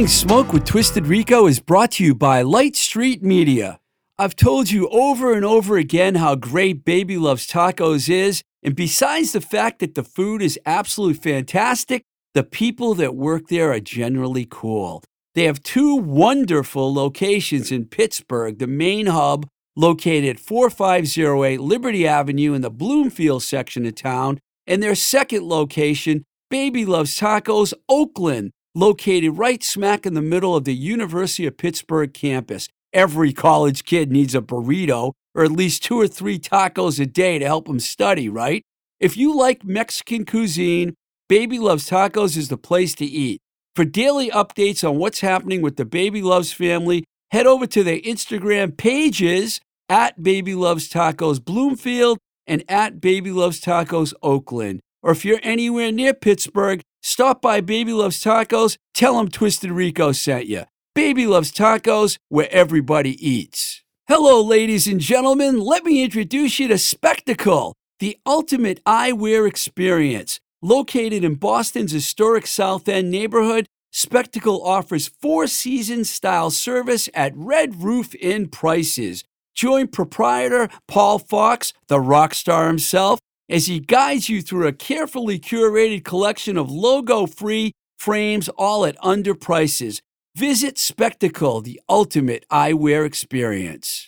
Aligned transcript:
Blowing 0.00 0.08
Smoke 0.08 0.52
with 0.54 0.64
Twisted 0.64 1.06
Rico 1.06 1.46
is 1.46 1.60
brought 1.60 1.90
to 1.92 2.04
you 2.04 2.14
by 2.14 2.40
Light 2.40 2.74
Street 2.74 3.22
Media. 3.22 3.80
I've 4.18 4.34
told 4.34 4.70
you 4.70 4.88
over 4.88 5.34
and 5.34 5.44
over 5.44 5.76
again 5.76 6.14
how 6.14 6.36
great 6.36 6.86
Baby 6.86 7.18
Loves 7.18 7.46
Tacos 7.46 8.08
is, 8.08 8.42
and 8.62 8.74
besides 8.74 9.32
the 9.32 9.42
fact 9.42 9.78
that 9.80 9.96
the 9.96 10.02
food 10.02 10.40
is 10.40 10.58
absolutely 10.64 11.20
fantastic, 11.20 12.02
the 12.32 12.42
people 12.42 12.94
that 12.94 13.14
work 13.14 13.48
there 13.48 13.72
are 13.72 13.78
generally 13.80 14.46
cool. 14.48 15.04
They 15.34 15.44
have 15.44 15.62
two 15.62 15.96
wonderful 15.96 16.94
locations 16.94 17.70
in 17.70 17.84
Pittsburgh, 17.84 18.58
the 18.58 18.66
main 18.66 19.04
hub 19.04 19.46
located 19.76 20.30
at 20.30 20.40
4508 20.40 21.60
Liberty 21.60 22.06
Avenue 22.06 22.54
in 22.54 22.62
the 22.62 22.70
Bloomfield 22.70 23.42
section 23.42 23.84
of 23.84 23.96
town, 23.96 24.38
and 24.66 24.82
their 24.82 24.94
second 24.94 25.42
location, 25.42 26.24
Baby 26.48 26.86
Loves 26.86 27.18
Tacos, 27.18 27.74
Oakland, 27.86 28.52
located 28.74 29.38
right 29.38 29.62
smack 29.62 30.06
in 30.06 30.14
the 30.14 30.22
middle 30.22 30.54
of 30.54 30.64
the 30.64 30.74
University 30.74 31.46
of 31.46 31.56
Pittsburgh 31.56 32.12
campus. 32.12 32.68
Every 32.92 33.32
college 33.32 33.84
kid 33.84 34.10
needs 34.10 34.34
a 34.34 34.40
burrito 34.40 35.12
or 35.34 35.44
at 35.44 35.52
least 35.52 35.82
two 35.82 36.00
or 36.00 36.08
three 36.08 36.38
tacos 36.38 36.98
a 37.00 37.06
day 37.06 37.38
to 37.38 37.46
help 37.46 37.66
them 37.66 37.80
study, 37.80 38.28
right? 38.28 38.62
If 38.98 39.16
you 39.16 39.36
like 39.36 39.64
Mexican 39.64 40.24
cuisine, 40.24 40.94
Baby 41.28 41.58
Loves 41.58 41.88
Tacos 41.88 42.36
is 42.36 42.48
the 42.48 42.56
place 42.56 42.94
to 42.96 43.04
eat. 43.04 43.40
For 43.76 43.84
daily 43.84 44.30
updates 44.30 44.86
on 44.86 44.98
what's 44.98 45.20
happening 45.20 45.62
with 45.62 45.76
the 45.76 45.84
Baby 45.84 46.22
Loves 46.22 46.52
family, 46.52 47.04
head 47.30 47.46
over 47.46 47.66
to 47.68 47.84
their 47.84 48.00
Instagram 48.00 48.76
pages 48.76 49.60
at 49.88 50.22
Baby 50.22 50.54
Loves 50.54 50.90
Tacos 50.90 51.42
Bloomfield 51.42 52.18
and 52.46 52.64
at 52.68 53.00
Baby 53.00 53.30
Loves 53.30 53.60
Tacos 53.60 54.12
Oakland. 54.22 54.80
Or 55.02 55.12
if 55.12 55.24
you're 55.24 55.40
anywhere 55.42 55.92
near 55.92 56.12
Pittsburgh, 56.12 56.82
stop 57.02 57.42
by 57.42 57.60
Baby 57.60 57.92
Loves 57.92 58.22
Tacos, 58.22 58.76
tell 58.94 59.16
them 59.18 59.28
Twisted 59.28 59.70
Rico 59.70 60.12
sent 60.12 60.46
you. 60.46 60.64
Baby 60.94 61.26
Loves 61.26 61.52
Tacos, 61.52 62.18
where 62.28 62.48
everybody 62.50 63.14
eats. 63.26 63.82
Hello, 64.08 64.42
ladies 64.42 64.88
and 64.88 65.00
gentlemen. 65.00 65.60
Let 65.60 65.84
me 65.84 66.02
introduce 66.02 66.58
you 66.58 66.66
to 66.68 66.78
Spectacle, 66.78 67.74
the 68.00 68.18
ultimate 68.26 68.82
eyewear 68.84 69.46
experience. 69.48 70.40
Located 70.62 71.22
in 71.24 71.36
Boston's 71.36 71.92
historic 71.92 72.46
South 72.46 72.88
End 72.88 73.10
neighborhood, 73.10 73.66
Spectacle 73.92 74.64
offers 74.64 75.08
four 75.08 75.46
season 75.46 76.04
style 76.04 76.50
service 76.50 77.08
at 77.14 77.32
Red 77.36 77.82
Roof 77.82 78.14
Inn 78.16 78.48
prices. 78.48 79.24
Join 79.54 79.88
proprietor 79.88 80.68
Paul 80.86 81.18
Fox, 81.18 81.72
the 81.88 82.00
rock 82.00 82.34
star 82.34 82.66
himself, 82.66 83.20
as 83.50 83.66
he 83.66 83.80
guides 83.80 84.28
you 84.28 84.40
through 84.40 84.66
a 84.66 84.72
carefully 84.72 85.38
curated 85.38 86.04
collection 86.04 86.56
of 86.56 86.70
logo 86.70 87.26
free 87.26 87.72
frames, 87.98 88.48
all 88.50 88.86
at 88.86 88.96
under 89.02 89.34
prices. 89.34 90.00
Visit 90.36 90.78
Spectacle, 90.78 91.60
the 91.60 91.80
ultimate 91.88 92.46
eyewear 92.50 93.04
experience. 93.04 94.06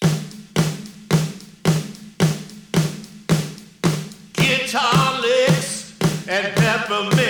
guitar 4.72 5.20
licks 5.20 5.92
and 6.28 6.54
peppermint 6.54 7.21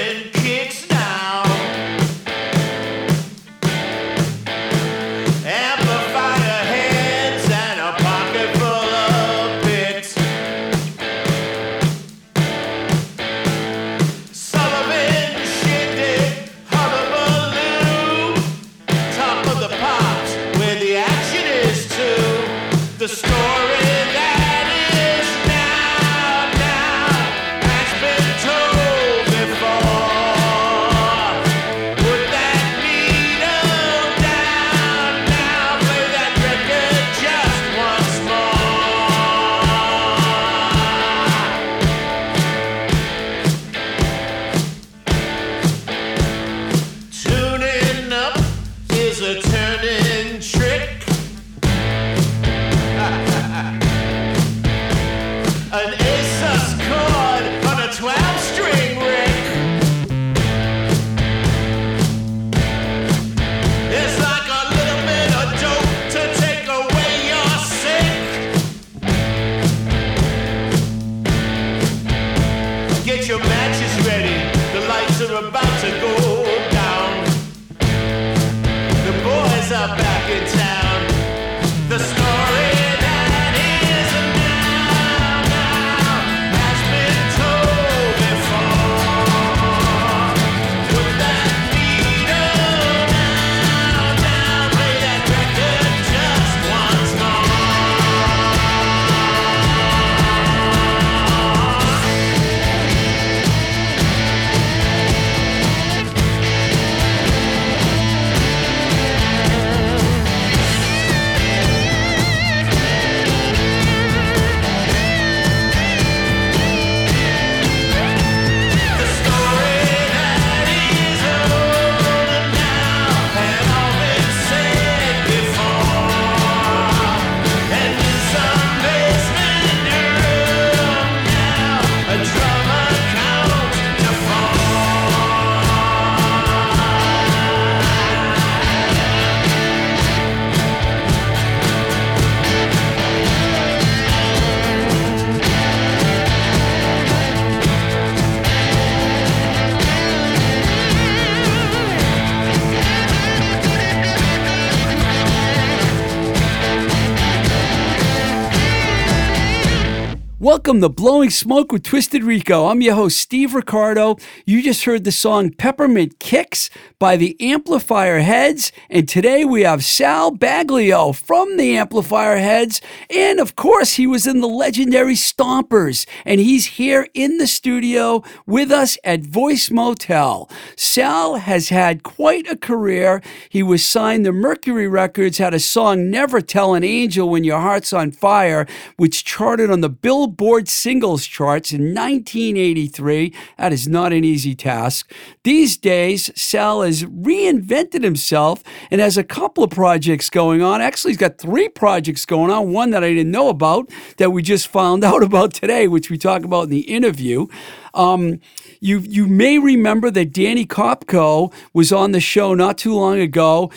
Welcome 160.42 160.80
to 160.80 160.88
Blowing 160.88 161.30
Smoke 161.30 161.70
with 161.70 161.84
Twisted 161.84 162.24
Rico. 162.24 162.66
I'm 162.66 162.82
your 162.82 162.96
host, 162.96 163.18
Steve 163.18 163.54
Ricardo. 163.54 164.16
You 164.44 164.60
just 164.60 164.86
heard 164.86 165.04
the 165.04 165.12
song 165.12 165.50
Peppermint 165.50 166.18
Kicks 166.18 166.68
by 166.98 167.16
the 167.16 167.36
Amplifier 167.38 168.18
Heads. 168.18 168.72
And 168.90 169.08
today 169.08 169.44
we 169.44 169.62
have 169.62 169.84
Sal 169.84 170.32
Baglio 170.32 171.14
from 171.14 171.58
the 171.58 171.76
Amplifier 171.76 172.38
Heads. 172.38 172.80
And 173.08 173.38
of 173.38 173.54
course, 173.54 173.92
he 173.92 174.06
was 174.08 174.26
in 174.26 174.40
the 174.40 174.48
legendary 174.48 175.14
Stompers. 175.14 176.08
And 176.24 176.40
he's 176.40 176.66
here 176.66 177.06
in 177.14 177.38
the 177.38 177.46
studio 177.46 178.24
with 178.44 178.72
us 178.72 178.98
at 179.04 179.20
Voice 179.20 179.70
Motel. 179.70 180.50
Sal 180.74 181.36
has 181.36 181.68
had 181.68 182.02
quite 182.02 182.50
a 182.50 182.56
career. 182.56 183.22
He 183.48 183.62
was 183.62 183.84
signed 183.84 184.24
to 184.24 184.32
Mercury 184.32 184.88
Records, 184.88 185.38
had 185.38 185.54
a 185.54 185.60
song 185.60 186.10
Never 186.10 186.40
Tell 186.40 186.74
an 186.74 186.82
Angel 186.82 187.28
When 187.28 187.44
Your 187.44 187.60
Heart's 187.60 187.92
on 187.92 188.10
Fire, 188.10 188.66
which 188.96 189.24
charted 189.24 189.70
on 189.70 189.82
the 189.82 189.88
Billboard 189.88 190.31
Billboard 190.32 190.66
singles 190.66 191.26
charts 191.26 191.72
in 191.72 191.94
1983. 191.94 193.34
That 193.58 193.72
is 193.72 193.86
not 193.86 194.14
an 194.14 194.24
easy 194.24 194.54
task. 194.54 195.12
These 195.44 195.76
days, 195.76 196.30
Sal 196.40 196.80
has 196.82 197.04
reinvented 197.04 198.02
himself 198.02 198.62
and 198.90 199.00
has 199.00 199.18
a 199.18 199.24
couple 199.24 199.62
of 199.62 199.70
projects 199.70 200.30
going 200.30 200.62
on. 200.62 200.80
Actually, 200.80 201.12
he's 201.12 201.18
got 201.18 201.36
three 201.36 201.68
projects 201.68 202.24
going 202.24 202.50
on. 202.50 202.72
One 202.72 202.90
that 202.92 203.04
I 203.04 203.10
didn't 203.10 203.30
know 203.30 203.50
about 203.50 203.90
that 204.16 204.30
we 204.30 204.42
just 204.42 204.68
found 204.68 205.04
out 205.12 205.22
about 205.22 205.52
today, 205.52 205.86
which 205.86 206.10
we 206.10 206.16
talk 206.16 206.44
about 206.44 206.64
in 206.64 206.70
the 206.70 206.80
interview. 206.80 207.46
Um, 207.94 208.40
you 208.82 208.98
you 208.98 209.26
may 209.26 209.58
remember 209.58 210.10
that 210.10 210.32
Danny 210.32 210.66
Kopko 210.66 211.52
was 211.72 211.92
on 211.92 212.12
the 212.12 212.20
show 212.20 212.52
not 212.54 212.76
too 212.76 212.94
long 212.94 213.20
ago 213.20 213.70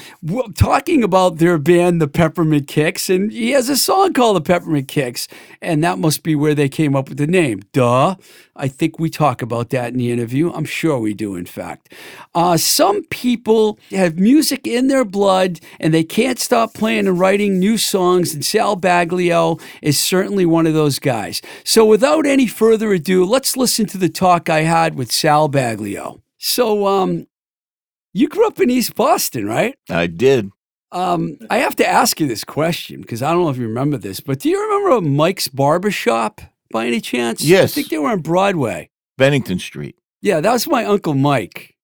talking 0.55 1.03
about 1.03 1.37
their 1.37 1.57
band, 1.57 2.01
the 2.01 2.07
Peppermint 2.07 2.67
Kicks, 2.67 3.09
and 3.09 3.31
he 3.31 3.51
has 3.51 3.69
a 3.69 3.77
song 3.77 4.13
called 4.13 4.37
the 4.37 4.41
Peppermint 4.41 4.87
Kicks, 4.87 5.27
and 5.61 5.83
that 5.83 5.99
must 5.99 6.23
be 6.23 6.35
where 6.35 6.55
they 6.55 6.67
came 6.67 6.95
up 6.95 7.09
with 7.09 7.19
the 7.19 7.27
name. 7.27 7.61
Duh. 7.71 8.15
I 8.57 8.69
think 8.69 8.99
we 8.99 9.09
talk 9.09 9.41
about 9.41 9.69
that 9.71 9.91
in 9.91 9.97
the 9.97 10.11
interview. 10.11 10.49
I'm 10.53 10.63
sure 10.63 10.97
we 10.97 11.13
do, 11.13 11.35
in 11.35 11.45
fact. 11.45 11.93
Uh, 12.33 12.55
some 12.55 13.03
people 13.05 13.77
have 13.91 14.17
music 14.17 14.65
in 14.65 14.87
their 14.87 15.03
blood 15.03 15.59
and 15.77 15.93
they 15.93 16.05
can't 16.05 16.39
stop 16.39 16.73
playing 16.73 17.05
and 17.05 17.19
writing 17.19 17.59
new 17.59 17.77
songs, 17.77 18.33
and 18.33 18.45
Sal 18.45 18.77
Baglio 18.77 19.61
is 19.81 19.99
certainly 19.99 20.45
one 20.45 20.65
of 20.65 20.73
those 20.73 20.99
guys. 20.99 21.41
So, 21.65 21.85
without 21.85 22.25
any 22.25 22.47
further 22.47 22.93
ado, 22.93 23.25
let's 23.25 23.57
listen 23.57 23.87
to 23.87 23.97
the 23.97 24.07
talk 24.07 24.49
I 24.49 24.61
had 24.61 24.94
with 24.95 25.11
Sal 25.11 25.49
Baglio. 25.49 26.21
So, 26.37 26.87
um, 26.87 27.27
you 28.13 28.29
grew 28.29 28.47
up 28.47 28.59
in 28.59 28.69
East 28.69 28.95
Boston, 28.95 29.45
right? 29.45 29.77
I 29.89 30.07
did. 30.07 30.49
Um, 30.91 31.37
I 31.49 31.57
have 31.57 31.75
to 31.77 31.87
ask 31.87 32.19
you 32.19 32.27
this 32.27 32.45
question 32.45 33.01
because 33.01 33.21
I 33.21 33.31
don't 33.33 33.43
know 33.43 33.49
if 33.49 33.57
you 33.57 33.67
remember 33.67 33.97
this, 33.97 34.21
but 34.21 34.39
do 34.39 34.49
you 34.49 34.61
remember 34.61 35.07
Mike's 35.09 35.49
Barbershop 35.49 36.39
by 36.71 36.87
any 36.87 37.01
chance? 37.01 37.41
Yes. 37.41 37.73
I 37.73 37.75
think 37.75 37.89
they 37.89 37.97
were 37.97 38.09
on 38.09 38.21
Broadway. 38.21 38.89
Bennington 39.17 39.59
Street. 39.59 39.97
Yeah, 40.21 40.39
that 40.39 40.51
was 40.51 40.67
my 40.67 40.85
Uncle 40.85 41.13
Mike. 41.13 41.74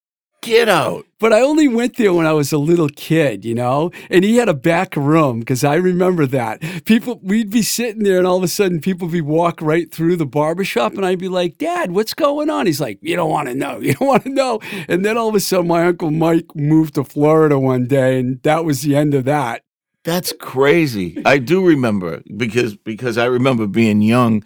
Get 0.42 0.68
out. 0.68 1.06
But 1.20 1.32
I 1.32 1.40
only 1.40 1.68
went 1.68 1.96
there 1.98 2.12
when 2.12 2.26
I 2.26 2.32
was 2.32 2.52
a 2.52 2.58
little 2.58 2.88
kid, 2.88 3.44
you 3.44 3.54
know? 3.54 3.92
And 4.10 4.24
he 4.24 4.38
had 4.38 4.48
a 4.48 4.54
back 4.54 4.96
room 4.96 5.38
because 5.38 5.62
I 5.62 5.76
remember 5.76 6.26
that. 6.26 6.60
People, 6.84 7.20
we'd 7.22 7.48
be 7.48 7.62
sitting 7.62 8.02
there 8.02 8.18
and 8.18 8.26
all 8.26 8.38
of 8.38 8.42
a 8.42 8.48
sudden 8.48 8.80
people 8.80 9.06
would 9.06 9.12
be 9.12 9.20
walk 9.20 9.62
right 9.62 9.88
through 9.88 10.16
the 10.16 10.26
barbershop 10.26 10.94
and 10.94 11.06
I'd 11.06 11.20
be 11.20 11.28
like, 11.28 11.58
Dad, 11.58 11.92
what's 11.92 12.12
going 12.12 12.50
on? 12.50 12.66
He's 12.66 12.80
like, 12.80 12.98
You 13.02 13.14
don't 13.14 13.30
want 13.30 13.48
to 13.48 13.54
know. 13.54 13.78
You 13.78 13.94
don't 13.94 14.08
want 14.08 14.24
to 14.24 14.30
know. 14.30 14.58
And 14.88 15.04
then 15.04 15.16
all 15.16 15.28
of 15.28 15.36
a 15.36 15.40
sudden 15.40 15.68
my 15.68 15.86
Uncle 15.86 16.10
Mike 16.10 16.56
moved 16.56 16.94
to 16.94 17.04
Florida 17.04 17.56
one 17.56 17.86
day 17.86 18.18
and 18.18 18.42
that 18.42 18.64
was 18.64 18.82
the 18.82 18.96
end 18.96 19.14
of 19.14 19.24
that. 19.24 19.62
That's 20.02 20.32
crazy. 20.40 21.22
I 21.24 21.38
do 21.38 21.64
remember 21.64 22.20
because 22.36 22.74
because 22.74 23.16
I 23.16 23.26
remember 23.26 23.68
being 23.68 24.02
young, 24.02 24.42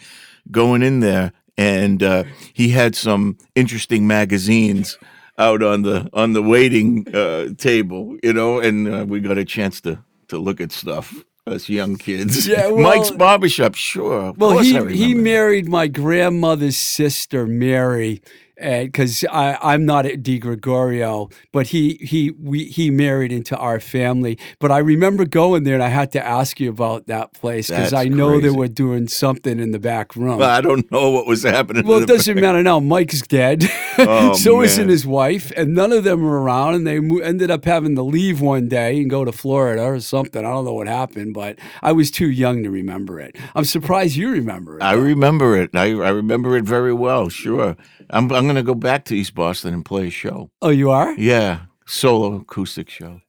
going 0.50 0.82
in 0.82 1.00
there, 1.00 1.32
and 1.56 2.02
uh, 2.02 2.24
he 2.52 2.68
had 2.68 2.94
some 2.94 3.38
interesting 3.54 4.06
magazines 4.06 4.98
out 5.38 5.62
on 5.62 5.82
the 5.82 6.08
on 6.12 6.32
the 6.32 6.42
waiting 6.42 7.06
uh, 7.14 7.48
table, 7.58 8.16
you 8.22 8.32
know, 8.32 8.58
and 8.60 8.88
uh, 8.88 9.04
we 9.06 9.20
got 9.20 9.38
a 9.38 9.44
chance 9.44 9.80
to 9.82 9.98
to 10.28 10.38
look 10.38 10.60
at 10.60 10.72
stuff 10.72 11.24
as 11.46 11.68
young 11.68 11.96
kids. 11.96 12.46
Yeah, 12.48 12.66
well- 12.70 12.82
Mike's 12.82 13.10
barbershop, 13.10 13.74
sure. 13.74 14.32
Well, 14.36 14.58
he 14.58 14.78
he 14.94 15.14
married 15.14 15.68
my 15.68 15.86
grandmother's 15.86 16.76
sister 16.76 17.46
Mary, 17.46 18.22
Uh, 18.58 18.84
because 18.84 19.22
I 19.30 19.58
I'm 19.60 19.84
not 19.84 20.06
at 20.06 20.22
Di 20.22 20.38
Gregorio, 20.38 21.28
but 21.52 21.66
he 21.66 21.98
he 22.00 22.30
we 22.30 22.64
he 22.64 22.90
married 22.90 23.30
into 23.30 23.54
our 23.58 23.80
family. 23.80 24.38
But 24.58 24.72
I 24.72 24.78
remember 24.78 25.26
going 25.26 25.64
there, 25.64 25.74
and 25.74 25.82
I 25.82 25.88
had 25.88 26.10
to 26.12 26.26
ask 26.26 26.58
you 26.58 26.70
about 26.70 27.06
that 27.06 27.34
place 27.34 27.68
because 27.68 27.92
I 27.92 28.04
know 28.04 28.40
they 28.40 28.48
were 28.48 28.68
doing 28.68 29.08
something 29.08 29.60
in 29.60 29.72
the 29.72 29.78
back 29.78 30.16
room. 30.16 30.38
Well, 30.38 30.48
I 30.48 30.62
don't 30.62 30.90
know 30.90 31.10
what 31.10 31.26
was 31.26 31.42
happening. 31.42 31.86
Well, 31.86 32.02
it 32.02 32.06
doesn't 32.06 32.34
back. 32.34 32.40
matter 32.40 32.62
now. 32.62 32.80
Mike's 32.80 33.20
dead. 33.20 33.64
Oh, 33.98 34.32
so 34.36 34.62
isn't 34.62 34.88
his 34.88 35.06
wife, 35.06 35.52
and 35.54 35.74
none 35.74 35.92
of 35.92 36.04
them 36.04 36.22
were 36.22 36.40
around. 36.40 36.76
And 36.76 36.86
they 36.86 36.98
mo- 36.98 37.18
ended 37.18 37.50
up 37.50 37.66
having 37.66 37.94
to 37.96 38.02
leave 38.02 38.40
one 38.40 38.68
day 38.68 38.96
and 39.02 39.10
go 39.10 39.26
to 39.26 39.32
Florida 39.32 39.82
or 39.82 40.00
something. 40.00 40.42
I 40.42 40.48
don't 40.48 40.64
know 40.64 40.72
what 40.72 40.88
happened, 40.88 41.34
but 41.34 41.58
I 41.82 41.92
was 41.92 42.10
too 42.10 42.30
young 42.30 42.62
to 42.62 42.70
remember 42.70 43.20
it. 43.20 43.36
I'm 43.54 43.64
surprised 43.64 44.16
you 44.16 44.30
remember 44.30 44.78
it. 44.78 44.82
I 44.82 44.94
remember 44.94 45.56
it. 45.56 45.76
I, 45.76 45.88
I 45.88 46.08
remember 46.08 46.56
it 46.56 46.64
very 46.64 46.94
well. 46.94 47.28
Sure. 47.28 47.76
I'm 48.10 48.30
I'm 48.30 48.45
going 48.46 48.56
to 48.56 48.62
go 48.62 48.74
back 48.74 49.04
to 49.06 49.14
East 49.16 49.34
Boston 49.34 49.74
and 49.74 49.84
play 49.84 50.08
a 50.08 50.10
show. 50.10 50.50
oh, 50.62 50.70
you 50.70 50.90
are? 50.90 51.12
Yeah, 51.14 51.66
solo 51.86 52.34
acoustic 52.36 52.88
show. 52.90 53.20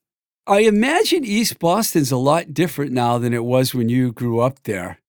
I 0.45 0.59
imagine 0.61 1.25
East 1.25 1.59
Boston's 1.59 2.11
a 2.11 2.17
lot 2.17 2.53
different 2.53 2.91
now 2.93 3.17
than 3.17 3.33
it 3.33 3.43
was 3.43 3.75
when 3.75 3.89
you 3.89 4.13
grew 4.13 4.39
up 4.39 4.63
there. 4.63 4.99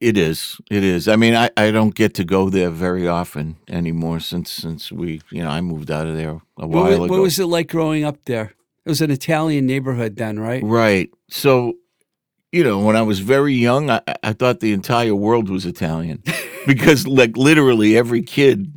It 0.00 0.18
is. 0.18 0.60
It 0.70 0.84
is. 0.84 1.08
I 1.08 1.16
mean, 1.16 1.34
I, 1.34 1.48
I 1.56 1.70
don't 1.70 1.94
get 1.94 2.12
to 2.14 2.24
go 2.24 2.50
there 2.50 2.68
very 2.68 3.08
often 3.08 3.56
anymore 3.68 4.20
since 4.20 4.50
since 4.50 4.92
we 4.92 5.22
you 5.30 5.42
know 5.42 5.48
I 5.48 5.62
moved 5.62 5.90
out 5.90 6.06
of 6.06 6.14
there 6.14 6.42
a 6.58 6.66
while 6.66 6.84
wa- 6.84 6.90
ago. 6.90 7.06
what 7.06 7.20
was 7.22 7.38
it 7.38 7.46
like 7.46 7.68
growing 7.68 8.04
up 8.04 8.18
there? 8.26 8.52
It 8.84 8.90
was 8.90 9.00
an 9.00 9.10
Italian 9.10 9.64
neighborhood 9.64 10.16
then, 10.16 10.38
right? 10.38 10.62
Right. 10.62 11.08
So, 11.30 11.74
you 12.52 12.62
know, 12.62 12.80
when 12.80 12.96
I 12.96 13.02
was 13.02 13.20
very 13.20 13.54
young, 13.54 13.88
I, 13.88 14.02
I 14.22 14.34
thought 14.34 14.60
the 14.60 14.74
entire 14.74 15.14
world 15.14 15.48
was 15.48 15.64
Italian 15.64 16.22
because, 16.66 17.06
like, 17.06 17.34
literally 17.34 17.96
every 17.96 18.22
kid, 18.22 18.73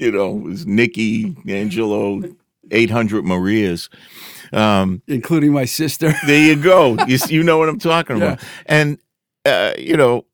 you 0.00 0.10
know, 0.10 0.38
it 0.38 0.42
was 0.42 0.66
Nicky, 0.66 1.36
Angelo, 1.46 2.22
800 2.70 3.24
Marias. 3.24 3.88
Um, 4.52 5.02
Including 5.06 5.52
my 5.52 5.66
sister. 5.66 6.12
there 6.26 6.42
you 6.42 6.56
go. 6.56 6.96
You, 7.06 7.18
you 7.28 7.42
know 7.42 7.58
what 7.58 7.68
I'm 7.68 7.78
talking 7.78 8.16
Yeah. 8.16 8.32
about. 8.32 8.40
And, 8.66 8.98
uh, 9.44 9.74
you 9.78 9.96
know, 9.96 10.24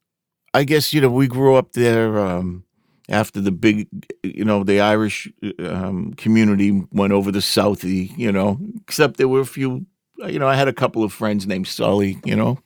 I 0.53 0.63
guess, 0.63 0.93
you 0.93 1.01
know, 1.01 1.09
we 1.09 1.27
grew 1.27 1.55
up 1.55 1.73
there 1.73 2.17
um, 2.19 2.63
after 3.09 3.41
the 3.41 3.51
big, 3.51 3.87
you 4.23 4.45
know, 4.45 4.63
the 4.63 4.79
Irish 4.79 5.31
um, 5.59 6.13
community 6.15 6.83
went 6.91 7.13
over 7.13 7.31
the 7.31 7.39
Southie, 7.39 8.17
you 8.17 8.31
know, 8.31 8.57
except 8.81 9.17
there 9.17 9.27
were 9.27 9.41
a 9.41 9.45
few, 9.45 9.85
you 10.25 10.39
know, 10.39 10.47
I 10.47 10.55
had 10.55 10.67
a 10.67 10.73
couple 10.73 11.03
of 11.03 11.13
friends 11.13 11.45
named 11.45 11.67
Sully, 11.67 12.17
you 12.25 12.35
know. 12.35 12.57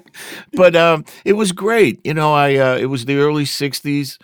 but 0.54 0.74
um, 0.76 1.04
it 1.24 1.34
was 1.34 1.52
great. 1.52 2.00
You 2.04 2.14
know, 2.14 2.32
I 2.32 2.56
uh, 2.56 2.76
it 2.78 2.86
was 2.86 3.04
the 3.04 3.16
early 3.16 3.44
60s. 3.44 4.18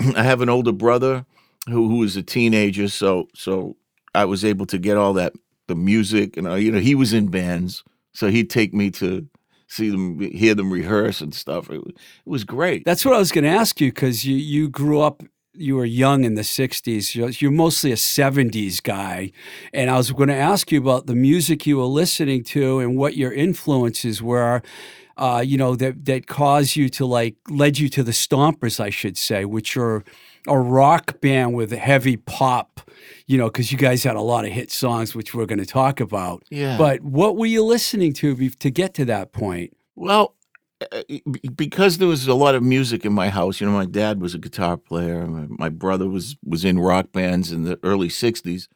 I 0.16 0.22
have 0.22 0.40
an 0.40 0.48
older 0.48 0.72
brother 0.72 1.26
who, 1.68 1.88
who 1.88 1.96
was 1.98 2.16
a 2.16 2.22
teenager, 2.22 2.88
so 2.88 3.28
so 3.34 3.76
I 4.14 4.24
was 4.24 4.44
able 4.44 4.66
to 4.66 4.78
get 4.78 4.96
all 4.96 5.12
that 5.14 5.32
the 5.66 5.74
music 5.74 6.36
and 6.36 6.46
uh, 6.46 6.54
you 6.54 6.70
know 6.72 6.78
he 6.80 6.94
was 6.94 7.12
in 7.12 7.28
bands, 7.28 7.82
so 8.12 8.28
he'd 8.28 8.50
take 8.50 8.74
me 8.74 8.90
to 8.92 9.26
see 9.66 9.90
them, 9.90 10.20
hear 10.20 10.54
them 10.54 10.70
rehearse 10.72 11.20
and 11.20 11.34
stuff. 11.34 11.70
It, 11.70 11.78
was- 11.84 11.94
it 11.94 12.30
was 12.30 12.44
great. 12.44 12.84
That's 12.84 13.04
what 13.04 13.14
I 13.14 13.18
was 13.18 13.32
going 13.32 13.44
to 13.44 13.50
ask 13.50 13.80
you 13.80 13.90
because 13.90 14.24
you, 14.24 14.36
you 14.36 14.68
grew 14.68 15.00
up, 15.00 15.22
you 15.54 15.74
were 15.74 15.86
young 15.86 16.22
in 16.24 16.34
the 16.34 16.42
60s. 16.42 17.14
You're, 17.14 17.30
you're 17.30 17.50
mostly 17.50 17.90
a 17.90 17.96
70s 17.96 18.80
guy. 18.82 19.32
And 19.72 19.90
I 19.90 19.96
was 19.96 20.12
going 20.12 20.28
to 20.28 20.34
ask 20.36 20.70
you 20.70 20.78
about 20.80 21.06
the 21.06 21.14
music 21.16 21.66
you 21.66 21.78
were 21.78 21.84
listening 21.84 22.44
to 22.44 22.78
and 22.78 22.96
what 22.96 23.16
your 23.16 23.32
influences 23.32 24.22
were. 24.22 24.62
Uh, 25.16 25.42
you 25.44 25.56
know 25.56 25.76
that 25.76 26.04
that 26.04 26.26
caused 26.26 26.74
you 26.76 26.88
to 26.88 27.06
like 27.06 27.36
led 27.48 27.78
you 27.78 27.88
to 27.88 28.02
the 28.02 28.10
Stompers, 28.12 28.78
I 28.80 28.90
should 28.90 29.16
say, 29.16 29.44
which 29.44 29.76
are 29.76 30.04
a 30.46 30.58
rock 30.58 31.20
band 31.20 31.54
with 31.54 31.72
heavy 31.72 32.16
pop. 32.16 32.80
You 33.26 33.38
know, 33.38 33.46
because 33.46 33.72
you 33.72 33.78
guys 33.78 34.04
had 34.04 34.16
a 34.16 34.20
lot 34.20 34.44
of 34.44 34.52
hit 34.52 34.70
songs, 34.70 35.14
which 35.14 35.34
we're 35.34 35.46
going 35.46 35.58
to 35.58 35.66
talk 35.66 35.98
about. 36.00 36.44
Yeah. 36.50 36.76
But 36.76 37.00
what 37.00 37.36
were 37.36 37.46
you 37.46 37.64
listening 37.64 38.12
to 38.14 38.36
be, 38.36 38.50
to 38.50 38.70
get 38.70 38.92
to 38.94 39.04
that 39.06 39.32
point? 39.32 39.74
Well, 39.96 40.34
uh, 40.92 41.02
because 41.56 41.98
there 41.98 42.08
was 42.08 42.26
a 42.26 42.34
lot 42.34 42.54
of 42.54 42.62
music 42.62 43.04
in 43.04 43.12
my 43.12 43.28
house, 43.28 43.60
you 43.60 43.66
know, 43.66 43.72
my 43.72 43.86
dad 43.86 44.20
was 44.20 44.34
a 44.34 44.38
guitar 44.38 44.76
player. 44.76 45.26
My 45.26 45.46
my 45.48 45.68
brother 45.68 46.08
was 46.08 46.36
was 46.44 46.64
in 46.64 46.78
rock 46.78 47.12
bands 47.12 47.52
in 47.52 47.64
the 47.64 47.78
early 47.82 48.08
'60s. 48.08 48.68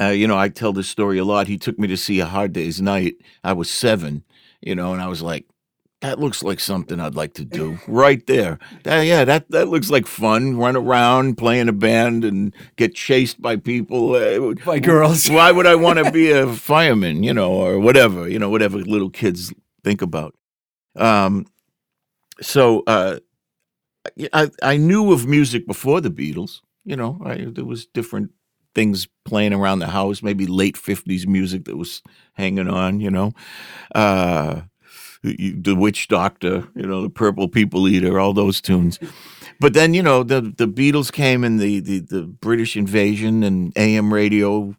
Uh, 0.00 0.06
you 0.06 0.26
know, 0.26 0.38
I 0.38 0.48
tell 0.48 0.72
this 0.72 0.88
story 0.88 1.18
a 1.18 1.24
lot. 1.24 1.48
He 1.48 1.58
took 1.58 1.78
me 1.78 1.86
to 1.88 1.96
see 1.96 2.20
a 2.20 2.26
Hard 2.26 2.52
Day's 2.52 2.80
Night. 2.80 3.16
I 3.44 3.52
was 3.52 3.70
seven, 3.70 4.24
you 4.62 4.74
know, 4.74 4.94
and 4.94 5.02
I 5.02 5.08
was 5.08 5.20
like, 5.20 5.46
"That 6.02 6.18
looks 6.20 6.42
like 6.42 6.60
something 6.60 7.00
I'd 7.00 7.14
like 7.14 7.32
to 7.34 7.44
do." 7.44 7.78
right 7.88 8.24
there, 8.26 8.58
That- 8.84 9.06
yeah, 9.06 9.24
that 9.24 9.50
that 9.50 9.68
looks 9.68 9.90
like 9.90 10.06
fun. 10.06 10.56
Run 10.58 10.76
around, 10.76 11.36
play 11.38 11.58
in 11.60 11.68
a 11.68 11.72
band, 11.72 12.24
and 12.24 12.54
get 12.76 12.94
chased 12.94 13.40
by 13.40 13.56
people. 13.56 14.14
Uh, 14.14 14.54
By 14.66 14.78
girls. 14.80 15.28
why 15.30 15.50
would 15.52 15.66
I 15.66 15.74
want 15.76 15.98
to 16.04 16.10
be 16.12 16.30
a 16.30 16.46
fireman, 16.54 17.22
you 17.22 17.32
know, 17.32 17.52
or 17.52 17.78
whatever, 17.80 18.28
you 18.28 18.38
know, 18.38 18.50
whatever 18.50 18.78
little 18.78 19.10
kids 19.10 19.52
think 19.84 20.02
about. 20.02 20.34
Um, 20.96 21.46
so 22.40 22.82
uh, 22.86 23.18
I 24.32 24.50
I 24.62 24.76
knew 24.76 25.12
of 25.12 25.26
music 25.26 25.66
before 25.66 26.00
the 26.00 26.10
Beatles. 26.10 26.60
You 26.84 26.96
know, 26.96 27.20
I, 27.24 27.46
there 27.48 27.64
was 27.64 27.86
different 27.86 28.30
things 28.74 29.06
playing 29.24 29.52
around 29.52 29.78
the 29.78 29.86
house, 29.88 30.22
maybe 30.22 30.46
late 30.46 30.76
fifties 30.76 31.26
music 31.26 31.64
that 31.66 31.76
was 31.76 32.02
hanging 32.34 32.68
on. 32.68 33.00
You 33.00 33.10
know, 33.10 33.32
uh, 33.94 34.62
you- 35.22 35.60
the 35.60 35.74
Witch 35.74 36.08
Doctor, 36.08 36.68
you 36.74 36.86
know, 36.86 37.02
the 37.02 37.10
Purple 37.10 37.48
People 37.48 37.88
Eater, 37.88 38.18
all 38.18 38.32
those 38.32 38.60
tunes. 38.60 38.98
But 39.60 39.74
then 39.74 39.94
you 39.94 40.02
know 40.02 40.22
the 40.22 40.40
the 40.40 40.66
Beatles 40.66 41.12
came 41.12 41.44
and 41.44 41.60
the 41.60 41.80
the, 41.80 42.00
the 42.00 42.22
British 42.22 42.76
invasion 42.76 43.42
and 43.44 43.72
AM 43.76 44.12
radio, 44.12 44.74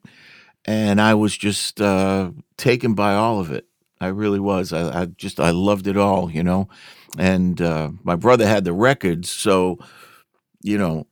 and 0.65 0.99
I 0.99 1.13
was 1.13 1.37
just 1.37 1.79
uh, 1.81 2.31
taken 2.57 2.93
by 2.93 3.13
all 3.15 3.39
of 3.39 3.51
it. 3.51 3.65
I 4.01 4.07
really 4.07 4.39
was. 4.39 4.73
I, 4.73 5.01
I 5.01 5.05
just 5.05 5.39
I 5.39 5.51
loved 5.51 5.87
it 5.87 5.95
all, 5.97 6.29
you 6.29 6.43
know. 6.43 6.67
And 7.17 7.61
uh, 7.61 7.91
my 8.03 8.15
brother 8.15 8.47
had 8.47 8.65
the 8.65 8.73
records, 8.73 9.29
so 9.31 9.77
you 10.61 10.77
know, 10.77 11.07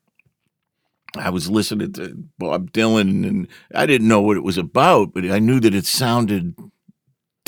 I 1.16 1.30
was 1.30 1.50
listening 1.50 1.94
to 1.94 2.16
Bob 2.40 2.72
Dylan, 2.72 3.28
and 3.28 3.48
I 3.76 3.86
didn't 3.86 4.08
know 4.08 4.22
what 4.22 4.38
it 4.38 4.44
was 4.44 4.58
about, 4.58 5.14
but 5.14 5.26
I 5.26 5.40
knew 5.40 5.60
that 5.60 5.76
it 5.76 5.86
sounded 5.86 6.56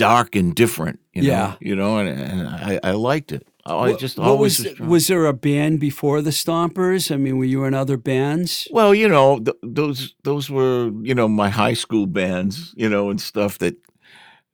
dark 0.07 0.35
and 0.35 0.55
different. 0.55 0.99
You 1.13 1.21
know, 1.23 1.29
Yeah. 1.29 1.55
you 1.61 1.75
know, 1.75 1.97
and, 1.99 2.09
and 2.09 2.47
I, 2.47 2.79
I 2.83 2.91
liked 2.91 3.31
it. 3.31 3.43
I 3.65 3.73
What- 3.91 4.01
just 4.01 4.19
always 4.19 4.59
was 4.59 4.79
was 4.79 4.89
was 4.89 5.07
there 5.07 5.25
a 5.25 5.33
band 5.33 5.79
before 5.79 6.21
the 6.21 6.31
Stompers? 6.31 7.09
I 7.11 7.17
mean, 7.17 7.37
were 7.37 7.47
you 7.55 7.65
in 7.67 7.73
other 7.73 7.97
bands? 7.97 8.67
Well, 8.71 8.93
you 8.93 9.07
know, 9.07 9.39
th- 9.39 9.57
those 9.75 10.15
those 10.23 10.49
were 10.53 10.91
you 11.09 11.15
know 11.15 11.27
my 11.27 11.49
high 11.49 11.75
school 11.75 12.05
bands, 12.07 12.73
you 12.75 12.89
know, 12.89 13.09
and 13.11 13.21
stuff 13.21 13.57
that 13.57 13.75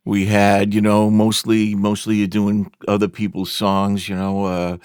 we 0.06 0.26
had. 0.26 0.74
You 0.74 0.82
know, 0.82 1.10
mostly 1.10 1.76
mostly 1.76 2.16
you're 2.18 2.28
doing 2.42 2.72
other 2.88 3.08
people's 3.10 3.52
songs, 3.52 4.08
you 4.10 4.16
know, 4.16 4.46
uh, 4.46 4.78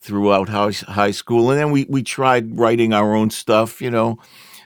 throughout 0.00 0.48
high 0.48 0.72
high 1.02 1.12
school, 1.14 1.50
and 1.50 1.58
then 1.58 1.70
we 1.72 1.86
we 1.88 2.02
tried 2.02 2.58
writing 2.58 2.92
our 2.92 3.14
own 3.16 3.30
stuff, 3.30 3.80
you 3.80 3.90
know. 3.90 4.18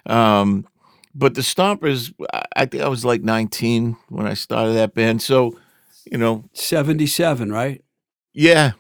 Um, 0.06 0.64
but 1.14 1.34
the 1.34 1.40
Stompers, 1.42 2.12
I- 2.32 2.44
I 2.56 2.66
think 2.66 2.82
I 2.82 2.88
was 2.88 3.04
like 3.04 3.22
19 3.22 3.96
when 4.08 4.26
I 4.26 4.34
started 4.34 4.74
that 4.74 4.94
band, 4.94 5.22
so 5.22 5.58
you 6.10 6.18
know, 6.18 6.44
Seventy 6.54 7.06
seven, 7.06 7.52
right? 7.52 7.82
yeah, 8.32 8.72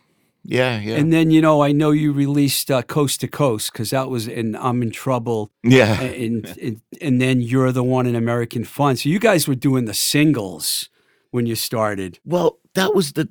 yeah, 0.42 0.80
yeah, 0.80 0.96
And 0.96 1.12
then 1.12 1.30
you 1.30 1.40
know, 1.42 1.62
I 1.62 1.72
know 1.72 1.90
you 1.90 2.12
released 2.12 2.70
uh, 2.70 2.82
Coast 2.82 3.20
to 3.20 3.28
Coast 3.28 3.72
because 3.72 3.90
that 3.90 4.08
was 4.08 4.26
in 4.26 4.56
I'm 4.56 4.82
in 4.82 4.90
Trouble, 4.90 5.50
yeah. 5.62 6.00
and, 6.00 6.46
and 6.62 6.80
and 7.00 7.20
then 7.20 7.40
you're 7.42 7.72
the 7.72 7.84
one 7.84 8.06
in 8.06 8.16
American 8.16 8.64
Fun. 8.64 8.96
So 8.96 9.08
you 9.10 9.18
guys 9.18 9.46
were 9.46 9.54
doing 9.54 9.84
the 9.84 9.94
singles 9.94 10.88
when 11.30 11.46
you 11.46 11.54
started. 11.56 12.18
Well, 12.24 12.58
that 12.74 12.94
was 12.94 13.12
the 13.12 13.28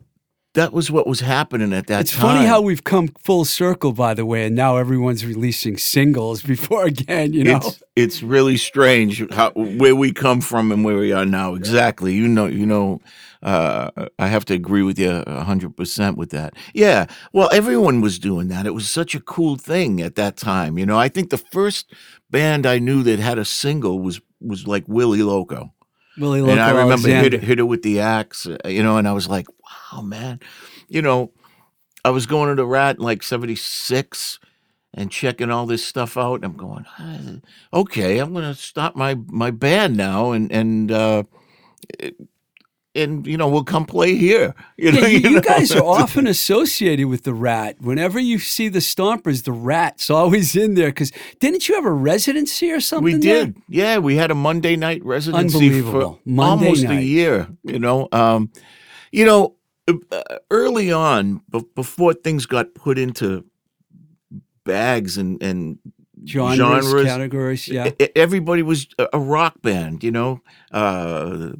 that 0.55 0.73
was 0.73 0.89
what 0.89 1.05
was 1.05 1.19
happening 1.19 1.73
at 1.73 1.87
that 1.87 1.93
time. 1.93 2.01
It's 2.01 2.11
time. 2.11 2.21
funny 2.21 2.47
how 2.47 2.61
we've 2.61 2.83
come 2.83 3.09
full 3.23 3.45
circle, 3.45 3.93
by 3.93 4.13
the 4.13 4.25
way, 4.25 4.45
and 4.47 4.55
now 4.55 4.77
everyone's 4.77 5.25
releasing 5.25 5.77
singles 5.77 6.41
before 6.53 6.85
again. 6.85 7.33
You 7.33 7.43
know, 7.43 7.57
It's 7.57 7.83
it's 7.95 8.23
really 8.23 8.57
strange 8.57 9.23
how 9.31 9.51
where 9.51 9.95
we 9.95 10.11
come 10.11 10.41
from 10.41 10.71
and 10.71 10.83
where 10.83 10.97
we 10.97 11.11
are 11.11 11.25
now. 11.25 11.53
Exactly. 11.55 12.13
You 12.13 12.27
know. 12.27 12.45
You 12.47 12.65
know. 12.65 13.01
Uh, 13.41 13.89
I 14.17 14.27
have 14.27 14.43
to 14.45 14.53
agree 14.53 14.83
with 14.83 14.99
you 14.99 15.23
hundred 15.27 15.77
percent 15.77 16.17
with 16.17 16.31
that. 16.31 16.55
Yeah. 16.73 17.05
Well, 17.31 17.49
everyone 17.53 18.01
was 18.01 18.19
doing 18.19 18.49
that. 18.49 18.65
It 18.65 18.73
was 18.73 18.89
such 18.89 19.15
a 19.15 19.21
cool 19.21 19.55
thing 19.55 20.01
at 20.01 20.15
that 20.15 20.35
time. 20.35 20.77
You 20.77 20.85
know. 20.85 20.99
I 20.99 21.07
think 21.09 21.29
the 21.29 21.37
first 21.37 21.93
band 22.29 22.65
I 22.65 22.79
knew 22.79 23.01
that 23.03 23.19
had 23.19 23.37
a 23.37 23.45
single 23.45 23.99
was 23.99 24.19
was 24.41 24.67
like 24.67 24.83
Willie 24.87 25.23
Loco. 25.23 25.73
Willie 26.17 26.41
Loco. 26.41 26.51
and 26.51 26.59
I 26.61 26.71
remember 26.71 27.07
hit, 27.07 27.17
Alexander. 27.17 27.45
hit 27.45 27.59
it 27.59 27.63
with 27.63 27.81
the 27.81 28.01
axe, 28.01 28.45
uh, 28.45 28.57
you 28.67 28.83
know, 28.83 28.97
and 28.97 29.07
I 29.07 29.13
was 29.13 29.29
like, 29.29 29.45
wow, 29.91 30.01
man. 30.01 30.39
You 30.87 31.01
know, 31.01 31.31
I 32.05 32.09
was 32.09 32.25
going 32.25 32.49
to 32.49 32.55
the 32.55 32.65
Rat 32.65 32.97
in 32.97 33.03
like 33.03 33.23
76 33.23 34.39
and 34.93 35.11
checking 35.11 35.51
all 35.51 35.65
this 35.65 35.85
stuff 35.85 36.17
out. 36.17 36.35
And 36.35 36.45
I'm 36.45 36.57
going, 36.57 36.85
"Ah, 36.97 37.19
okay, 37.73 38.17
I'm 38.19 38.33
going 38.33 38.45
to 38.45 38.55
stop 38.55 38.95
my, 38.95 39.15
my 39.27 39.51
band 39.51 39.95
now 39.97 40.31
and, 40.31 40.51
and, 40.51 40.91
uh, 40.91 41.23
and, 42.95 43.25
you 43.27 43.37
know, 43.37 43.47
we'll 43.47 43.63
come 43.63 43.85
play 43.85 44.15
here. 44.15 44.55
You 44.77 44.91
know, 44.93 45.01
Yeah, 45.01 45.07
you, 45.07 45.19
you 45.19 45.29
know? 45.35 45.41
guys 45.41 45.71
are 45.73 45.83
often 46.01 46.25
associated 46.25 47.05
with 47.07 47.23
the 47.23 47.33
rat. 47.33 47.75
Whenever 47.81 48.17
you 48.19 48.39
see 48.39 48.67
the 48.69 48.79
Stompers, 48.79 49.43
the 49.43 49.51
rat's 49.51 50.09
always 50.09 50.55
in 50.55 50.73
there. 50.75 50.87
Because 50.87 51.11
didn't 51.39 51.67
you 51.69 51.75
have 51.75 51.85
a 51.85 51.91
residency 51.91 52.71
or 52.71 52.79
something? 52.79 53.03
We 53.03 53.19
there? 53.19 53.45
did. 53.47 53.57
Yeah, 53.67 53.97
we 53.99 54.15
had 54.15 54.31
a 54.31 54.35
Monday 54.35 54.75
night 54.77 55.03
residency 55.05 55.57
for 55.59 55.65
Unbelievable. 55.65 56.19
Monday 56.25 56.65
almost 56.65 56.83
night. 56.85 56.99
a 56.99 57.03
year, 57.03 57.47
you 57.63 57.77
know. 57.77 58.07
Um, 58.13 58.51
you 59.11 59.25
know, 59.25 59.55
early 60.51 60.91
on, 60.91 61.41
be- 61.49 61.63
before 61.75 62.13
things 62.13 62.45
got 62.45 62.73
put 62.75 62.97
into 62.97 63.45
bags 64.63 65.17
and, 65.17 65.41
and 65.41 65.79
Genres, 66.27 66.57
Genres. 66.57 67.05
categories. 67.05 67.67
Yeah. 67.67 67.91
everybody 68.15 68.61
was 68.61 68.87
a, 69.13 69.19
rock 69.19 69.61
band, 69.61 70.03
you 70.03 70.11
know. 70.11 70.41
Uh, 70.71 71.25
the, 71.29 71.59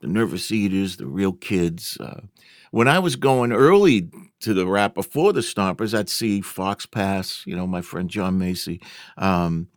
the 0.00 0.06
Nervous 0.08 0.50
Eaters, 0.50 0.96
the 0.96 1.06
Real 1.06 1.32
Kids. 1.32 1.96
Uh, 2.00 2.22
when 2.70 2.88
I 2.88 2.98
was 2.98 3.16
going 3.16 3.52
early 3.52 4.10
to 4.40 4.52
the 4.54 4.66
Rat 4.66 4.94
before 4.94 5.32
the 5.32 5.40
Stompers, 5.40 5.96
I'd 5.96 6.08
see 6.08 6.40
Fox 6.40 6.84
Pass, 6.84 7.42
you 7.46 7.56
know, 7.56 7.66
my 7.66 7.80
friend 7.80 8.10
John 8.10 8.38
Macy. 8.38 8.80
Um, 9.16 9.68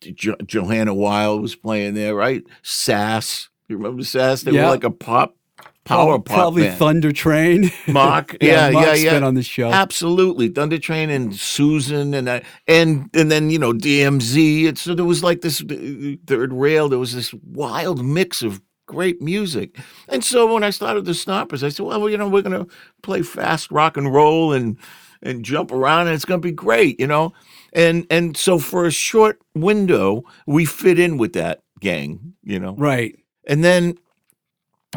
jo- 0.00 0.36
Johanna 0.46 0.94
Wild 0.94 1.42
was 1.42 1.54
playing 1.56 1.94
there, 1.94 2.14
right? 2.14 2.42
Sass. 2.62 3.48
You 3.68 3.76
remember 3.76 4.02
Sass? 4.04 4.42
They 4.42 4.52
Yeah. 4.52 4.64
were 4.64 4.70
like 4.70 4.84
a 4.84 4.90
pop, 4.90 5.36
power 5.84 6.18
pop 6.18 6.36
Probably 6.36 6.64
band. 6.64 6.78
Thunder 6.78 7.12
Train. 7.12 7.70
Mark, 7.88 8.36
yeah, 8.40 8.68
yeah, 8.68 8.70
Mark's 8.70 9.02
yeah. 9.02 9.10
been 9.12 9.24
on 9.24 9.34
the 9.34 9.42
show. 9.42 9.70
Absolutely, 9.70 10.48
Thunder 10.48 10.78
Train 10.78 11.10
and 11.10 11.34
Susan 11.34 12.14
and 12.14 12.28
I, 12.28 12.42
and 12.66 13.08
and 13.14 13.30
then 13.30 13.50
you 13.50 13.58
know 13.58 13.72
DMZ. 13.72 14.64
It's 14.64 14.82
so 14.82 14.94
there 14.94 15.04
was 15.04 15.22
like 15.22 15.40
this 15.40 15.62
uh, 15.62 16.16
third 16.26 16.52
rail. 16.52 16.88
There 16.88 16.98
was 16.98 17.14
this 17.14 17.32
wild 17.34 18.04
mix 18.04 18.42
of 18.42 18.60
great 18.90 19.22
music. 19.22 19.78
And 20.08 20.24
so 20.24 20.52
when 20.52 20.64
I 20.64 20.70
started 20.70 21.04
the 21.04 21.12
Stompers, 21.12 21.62
I 21.62 21.68
said, 21.68 21.86
well, 21.86 22.10
you 22.10 22.18
know, 22.18 22.28
we're 22.28 22.42
gonna 22.42 22.66
play 23.02 23.22
fast 23.22 23.70
rock 23.70 23.96
and 23.96 24.12
roll 24.12 24.52
and 24.52 24.76
and 25.22 25.44
jump 25.44 25.70
around, 25.70 26.08
and 26.08 26.14
it's 26.14 26.24
gonna 26.24 26.40
be 26.40 26.52
great, 26.52 26.98
you 26.98 27.06
know. 27.06 27.32
And 27.72 28.06
and 28.10 28.36
so 28.36 28.58
for 28.58 28.84
a 28.84 28.90
short 28.90 29.40
window, 29.54 30.24
we 30.46 30.64
fit 30.64 30.98
in 30.98 31.18
with 31.18 31.34
that 31.34 31.62
gang, 31.80 32.34
you 32.42 32.58
know. 32.58 32.74
Right. 32.74 33.16
And 33.46 33.64
then 33.64 33.96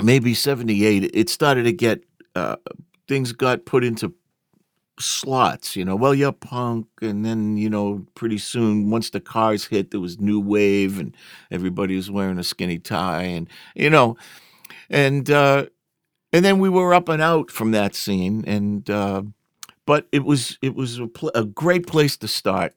maybe 0.02 0.34
78, 0.34 1.12
it 1.14 1.30
started 1.30 1.64
to 1.64 1.72
get, 1.74 2.04
uh, 2.36 2.56
things 3.08 3.32
got 3.32 3.66
put 3.66 3.84
into 3.84 4.14
slots, 5.00 5.76
you 5.76 5.84
know. 5.86 5.96
Well, 5.96 6.14
you're 6.16 6.32
punk. 6.32 6.88
And 7.02 7.26
then, 7.26 7.58
you 7.58 7.70
know, 7.70 8.06
pretty 8.16 8.38
soon, 8.38 8.90
once 8.90 9.10
the 9.10 9.20
cars 9.20 9.66
hit, 9.66 9.92
there 9.92 10.00
was 10.00 10.20
new 10.20 10.40
wave 10.40 11.00
and 11.00 11.16
everybody 11.52 11.96
was 11.96 12.10
wearing 12.10 12.40
a 12.40 12.44
skinny 12.44 12.80
tie 12.80 13.24
and, 13.24 13.48
you 13.76 13.90
know, 13.90 14.18
and, 14.90 15.30
uh, 15.30 15.66
and 16.32 16.44
then 16.44 16.60
we 16.60 16.70
were 16.70 16.94
up 16.94 17.10
and 17.10 17.22
out 17.22 17.52
from 17.52 17.72
that 17.72 17.96
scene. 17.96 18.44
And, 18.48 18.90
uh, 18.90 19.24
but 19.86 20.08
it 20.12 20.24
was, 20.24 20.58
it 20.62 20.76
was 20.76 21.00
a, 21.00 21.08
pl- 21.08 21.32
a 21.36 21.44
great 21.46 21.86
place 21.88 22.18
to 22.18 22.28
start. 22.28 22.74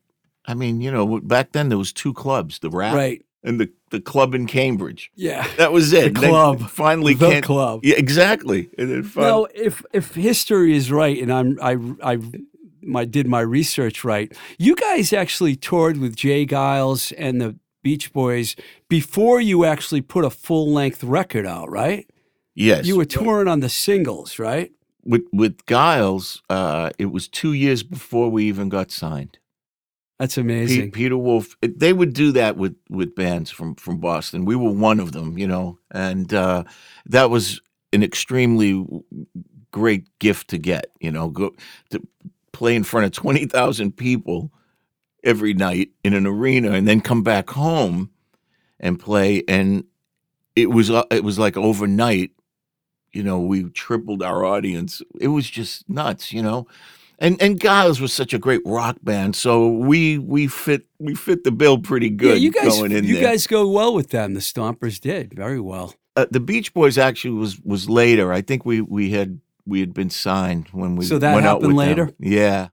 I 0.47 0.55
mean, 0.55 0.81
you 0.81 0.91
know, 0.91 1.21
back 1.21 1.53
then 1.53 1.69
there 1.69 1.79
was 1.79 1.93
two 1.93 2.13
clubs, 2.13 2.59
the 2.59 2.71
Rat 2.71 2.95
Right. 2.95 3.25
and 3.43 3.61
the, 3.61 3.71
the 3.91 4.01
club 4.01 4.35
in 4.35 4.47
Cambridge. 4.47 5.11
Yeah. 5.15 5.47
That 5.57 5.73
was 5.73 5.93
it. 5.93 6.15
The 6.15 6.29
club. 6.29 6.69
finally 6.71 7.15
the 7.15 7.31
can't. 7.31 7.45
club. 7.45 7.81
Yeah, 7.85 7.97
exactly. 7.97 8.69
And 8.79 8.91
then 8.91 9.03
fin- 9.05 9.23
Now, 9.23 9.47
if 9.55 9.85
if 9.93 10.15
history 10.15 10.75
is 10.77 10.91
right, 10.91 11.21
and 11.23 11.33
I'm 11.33 11.59
I 11.63 12.13
I 12.15 12.19
my 12.83 13.05
did 13.05 13.27
my 13.27 13.41
research 13.41 14.05
right, 14.05 14.33
you 14.59 14.75
guys 14.77 15.13
actually 15.13 15.57
toured 15.57 15.97
with 15.99 16.17
J. 16.17 16.47
Geils 16.47 17.13
and 17.19 17.41
the 17.41 17.57
Beach 17.83 18.13
Boys 18.13 18.57
before 18.89 19.41
you 19.41 19.65
actually 19.65 20.01
put 20.03 20.25
a 20.25 20.31
full 20.31 20.73
length 20.73 21.05
record 21.05 21.47
out, 21.47 21.71
right? 21.71 22.07
yes, 22.55 22.87
You 22.87 22.97
were 22.97 23.05
touring 23.05 23.49
on 23.49 23.61
the 23.61 23.69
singles, 23.69 24.39
right? 24.39 24.73
with 25.05 25.23
with 25.33 25.65
Giles. 25.67 26.43
Uh, 26.51 26.91
it 26.99 27.07
was 27.13 27.29
two 27.29 27.53
years 27.53 27.85
before 27.85 28.29
we 28.31 28.45
even 28.49 28.69
got 28.69 28.91
signed. 28.91 29.39
That's 30.19 30.37
Pe- 30.37 30.41
amazing. 30.43 30.91
Peter 30.93 31.17
Wolf. 31.17 31.57
They 31.61 31.93
would 31.93 32.13
do 32.13 32.33
that 32.33 32.57
with 32.57 32.77
with 32.89 33.15
bands 33.15 33.51
from 33.51 33.75
from 33.75 33.99
Boston. 33.99 34.45
We 34.45 34.57
were 34.57 34.71
one 34.71 35.01
of 35.01 35.13
them, 35.13 35.37
you 35.39 35.47
know, 35.47 35.79
and 35.91 36.33
uh, 36.33 36.65
that 37.07 37.31
was 37.31 37.61
an 37.93 38.03
extremely 38.03 38.87
great 39.71 40.07
gift 40.19 40.49
to 40.49 40.59
get. 40.59 40.87
You 41.01 41.11
know, 41.11 41.29
go 41.29 41.55
to 41.91 42.01
play 42.53 42.75
in 42.75 42.85
front 42.85 43.07
of 43.07 43.13
twenty 43.13 43.47
thousand 43.47 43.97
people 43.97 44.53
every 45.23 45.53
night 45.53 45.91
in 46.03 46.15
an 46.15 46.27
arena, 46.27 46.73
and 46.73 46.89
then 46.89 47.01
come 47.01 47.23
back 47.23 47.51
home 47.51 48.11
and 48.81 48.99
play. 48.99 49.43
And 49.49 49.85
it 50.55 50.71
was 50.71 50.91
uh, 50.91 51.05
it 51.11 51.25
was 51.25 51.39
like 51.39 51.57
overnight. 51.59 52.31
You 53.13 53.23
know, 53.23 53.41
we 53.41 53.65
tripled 53.71 54.23
our 54.23 54.45
audience. 54.45 55.03
It 55.21 55.29
was 55.29 55.49
just 55.49 55.89
nuts. 55.91 56.33
You 56.33 56.43
know, 56.43 56.67
and 57.19 57.41
and 57.41 57.59
Geils 57.61 58.01
was 58.01 58.13
such 58.13 58.33
a 58.35 58.39
great 58.39 58.63
rock 58.67 58.97
band, 59.03 59.37
so 59.37 59.69
we 59.69 60.19
we 60.19 60.47
fit 60.47 60.87
we 60.99 61.15
fit 61.15 61.45
the 61.45 61.53
bill 61.53 61.79
pretty 61.79 62.11
good. 62.11 62.29
yeah, 62.39 62.45
you 62.45 62.51
guys, 62.53 62.77
going 62.79 62.93
in 62.93 63.05
you 63.05 63.15
there. 63.15 63.23
guys 63.25 63.47
go 63.47 63.67
well 63.69 63.95
with 63.95 64.11
them. 64.11 64.35
The 64.35 64.41
Stompers 64.41 65.01
did 65.01 65.33
very 65.35 65.61
well. 65.61 65.95
uh, 66.17 66.27
the 66.31 66.41
Beach 66.41 66.73
Boys 66.75 66.99
actually 66.99 67.35
was 67.35 67.61
was 67.61 67.89
later. 67.89 68.33
I 68.33 68.41
think 68.43 68.65
we 68.65 68.81
we 68.81 69.11
had 69.11 69.41
we 69.67 69.81
had 69.81 69.93
been 69.95 70.11
signed 70.11 70.69
when 70.73 70.97
we 70.97 71.05
So 71.07 71.19
that 71.19 71.35
went 71.35 71.47
out 71.47 71.61
happened 71.63 71.77
with 71.77 71.87
them. 71.87 71.97
later? 72.07 72.11
Yeah, 72.21 72.69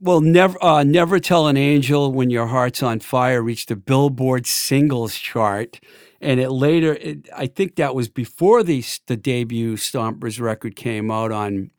Well, 0.00 0.20
never, 0.20 0.56
uh, 0.62 0.84
never 0.84 1.18
tell 1.18 1.48
an 1.48 1.56
angel 1.56 2.12
when 2.12 2.30
your 2.30 2.46
heart's 2.46 2.82
on 2.84 3.00
fire 3.00 3.42
reached 3.42 3.68
the 3.68 3.74
Billboard 3.76 4.46
singles 4.46 5.16
chart, 5.16 5.80
and 6.20 6.38
it 6.38 6.50
later, 6.50 6.94
it, 6.94 7.28
I 7.36 7.48
think 7.48 7.74
that 7.76 7.94
was 7.96 8.08
before 8.08 8.62
the 8.62 8.84
the 9.08 9.16
debut 9.16 9.76
Stompers 9.76 10.40
record 10.40 10.76
came 10.76 11.10
out 11.10 11.32
on 11.32 11.70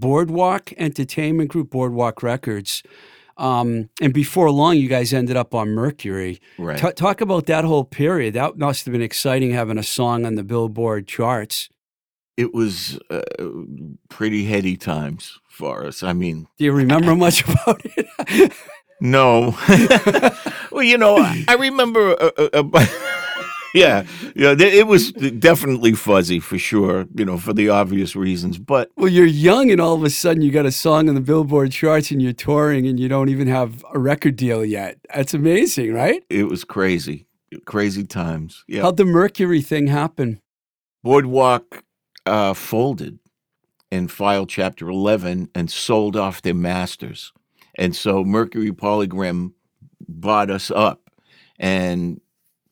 Boardwalk 0.00 0.72
Entertainment 0.76 1.50
Group, 1.50 1.70
Boardwalk 1.70 2.22
Records, 2.22 2.82
um, 3.38 3.90
and 4.00 4.14
before 4.14 4.50
long, 4.50 4.76
you 4.78 4.88
guys 4.88 5.12
ended 5.12 5.36
up 5.36 5.54
on 5.54 5.68
Mercury. 5.70 6.40
right. 6.58 6.78
Ta- 6.78 6.92
talk 6.92 7.20
about 7.20 7.46
that 7.46 7.64
whole 7.64 7.84
period. 7.84 8.34
That 8.34 8.56
must 8.56 8.84
have 8.86 8.92
been 8.92 9.02
exciting 9.02 9.52
having 9.52 9.76
a 9.78 9.82
song 9.82 10.24
on 10.24 10.36
the 10.36 10.42
Billboard 10.44 11.06
charts. 11.06 11.68
it 12.38 12.52
was 12.54 12.98
uh, 13.10 13.22
pretty 14.08 14.44
heady 14.44 14.76
times 14.76 15.38
for 15.48 15.86
us. 15.86 16.02
I 16.02 16.12
mean, 16.12 16.46
Do 16.58 16.64
you 16.64 16.72
remember 16.72 17.14
much 17.26 17.42
about 17.48 17.80
it? 17.96 18.52
no. 19.00 19.54
well, 20.70 20.82
you 20.82 20.98
know, 20.98 21.16
I, 21.18 21.56
remember. 21.58 22.12
Uh, 22.20 22.48
uh, 22.54 22.86
yeah, 23.74 24.04
yeah, 24.34 24.54
it 24.58 24.86
was 24.86 25.12
definitely 25.12 25.92
fuzzy 25.92 26.40
for 26.40 26.58
sure. 26.58 27.06
You 27.14 27.24
know, 27.24 27.38
for 27.38 27.52
the 27.52 27.68
obvious 27.68 28.16
reasons, 28.16 28.58
but 28.58 28.90
well, 28.96 29.08
you're 29.08 29.26
young, 29.26 29.70
and 29.70 29.80
all 29.80 29.94
of 29.94 30.04
a 30.04 30.10
sudden 30.10 30.42
you 30.42 30.50
got 30.50 30.66
a 30.66 30.72
song 30.72 31.08
on 31.08 31.14
the 31.14 31.20
Billboard 31.20 31.72
charts, 31.72 32.10
and 32.10 32.22
you're 32.22 32.32
touring, 32.32 32.86
and 32.86 32.98
you 32.98 33.08
don't 33.08 33.28
even 33.28 33.48
have 33.48 33.84
a 33.92 33.98
record 33.98 34.36
deal 34.36 34.64
yet. 34.64 34.98
That's 35.14 35.34
amazing, 35.34 35.92
right? 35.94 36.22
it 36.30 36.44
was 36.44 36.64
crazy, 36.64 37.26
crazy 37.64 38.04
times. 38.04 38.64
Yeah, 38.68 38.82
How'd 38.82 38.96
the 38.96 39.04
Mercury 39.04 39.62
thing 39.62 39.86
happen? 39.88 40.40
Boardwalk 41.02 41.84
uh, 42.26 42.54
folded 42.54 43.18
and 43.90 44.10
filed 44.10 44.48
Chapter 44.48 44.88
11 44.88 45.50
and 45.54 45.70
sold 45.70 46.16
off 46.16 46.42
their 46.42 46.54
masters. 46.54 47.32
And 47.76 47.94
so 47.94 48.24
Mercury 48.24 48.72
Polygram 48.72 49.52
bought 50.08 50.50
us 50.50 50.70
up 50.70 51.10
and 51.58 52.20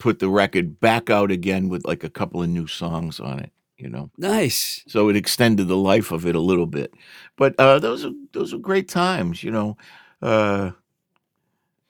put 0.04 0.18
the 0.18 0.28
record 0.28 0.78
back 0.80 1.08
out 1.08 1.30
again 1.30 1.70
with 1.70 1.86
like 1.86 2.04
a 2.04 2.10
couple 2.10 2.42
of 2.42 2.48
new 2.50 2.66
songs 2.66 3.18
on 3.18 3.38
it, 3.38 3.50
you 3.78 3.88
know. 3.88 4.10
Nice. 4.18 4.84
So 4.86 5.08
it 5.08 5.16
extended 5.16 5.66
the 5.66 5.78
life 5.78 6.12
of 6.12 6.26
it 6.26 6.36
a 6.36 6.40
little 6.40 6.66
bit. 6.66 6.92
But 7.38 7.54
uh, 7.58 7.78
those 7.78 8.04
are 8.04 8.12
those 8.34 8.52
are 8.52 8.58
great 8.58 8.86
times, 8.86 9.42
you 9.42 9.50
know. 9.50 9.78
Uh, 10.20 10.72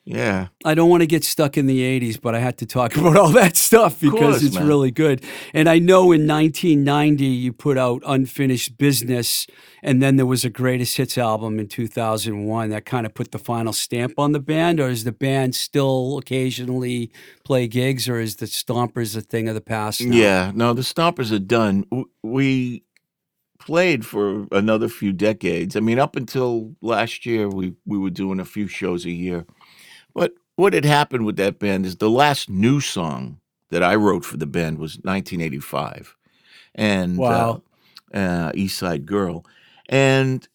yeah. 0.05 0.49
I 0.67 0.75
don't 0.75 0.91
want 0.91 1.01
to 1.01 1.07
get 1.07 1.25
stuck 1.25 1.57
in 1.57 1.67
the 1.67 1.81
80s, 1.81 2.21
but 2.21 2.35
I 2.35 2.39
had 2.39 2.59
to 2.59 2.67
talk 2.67 2.97
about 2.99 3.17
all 3.17 3.31
that 3.31 3.57
stuff 3.57 4.01
because 4.01 4.21
course, 4.21 4.43
it's 4.43 4.57
man. 4.57 4.67
really 4.67 4.91
good. 4.91 5.25
And 5.55 5.69
I 5.69 5.79
know 5.79 6.13
in 6.13 6.27
1990 6.27 7.25
you 7.25 7.53
put 7.53 7.79
out 7.79 8.03
Unfinished 8.05 8.77
Business, 8.77 9.47
and 9.83 10.03
then 10.03 10.17
there 10.17 10.27
was 10.27 10.45
a 10.45 10.51
Greatest 10.51 10.97
Hits 10.97 11.17
album 11.17 11.59
in 11.59 11.69
2001 11.69 12.71
that 12.71 12.85
kind 12.85 13.07
of 13.07 13.15
put 13.15 13.33
the 13.33 13.39
final 13.39 13.73
stamp 13.73 14.19
on 14.19 14.33
the 14.33 14.41
band. 14.41 14.79
Or 14.79 14.89
is 14.89 15.05
the 15.05 15.13
band 15.13 15.55
still 15.55 16.19
occasionally 16.19 17.11
play 17.45 17.67
gigs, 17.67 18.09
or 18.09 18.21
is 18.21 18.37
the 18.37 18.47
Stompers 18.47 19.17
a 19.17 19.23
thing 19.23 19.49
of 19.49 19.55
the 19.55 19.61
past? 19.61 20.03
now? 20.03 20.15
Yeah, 20.15 20.53
no, 20.55 20.75
the 20.75 20.83
Stompers 20.83 21.33
are 21.33 21.39
done. 21.39 21.87
We 22.23 22.85
played 23.59 24.05
for 24.05 24.47
another 24.53 24.89
few 24.89 25.13
decades. 25.13 25.77
I 25.77 25.81
mean, 25.81 25.99
up 25.99 26.17
until 26.17 26.75
last 26.83 27.25
year, 27.25 27.49
we 27.49 27.75
we 27.87 27.97
were 27.97 28.11
doing 28.11 28.41
a 28.41 28.45
few 28.45 28.69
shows 28.69 29.07
a 29.07 29.11
year. 29.11 29.47
But 30.15 30.33
what 30.57 30.73
had 30.73 30.85
happened 30.85 31.27
with 31.27 31.37
that 31.37 31.59
band 31.59 31.87
is 31.87 31.97
the 31.97 32.11
last 32.11 32.49
new 32.49 32.81
song 32.81 33.41
that 33.71 33.83
I 33.83 33.95
wrote 33.97 34.25
for 34.25 34.37
the 34.37 34.47
band 34.47 34.79
was 34.79 34.97
1985, 35.03 36.17
and 36.75 37.19
Wow. 37.19 37.63
uh, 38.13 38.17
uh, 38.17 38.53
East 38.55 38.79
Side 38.79 39.07
Girl, 39.07 39.45
and 39.89 40.47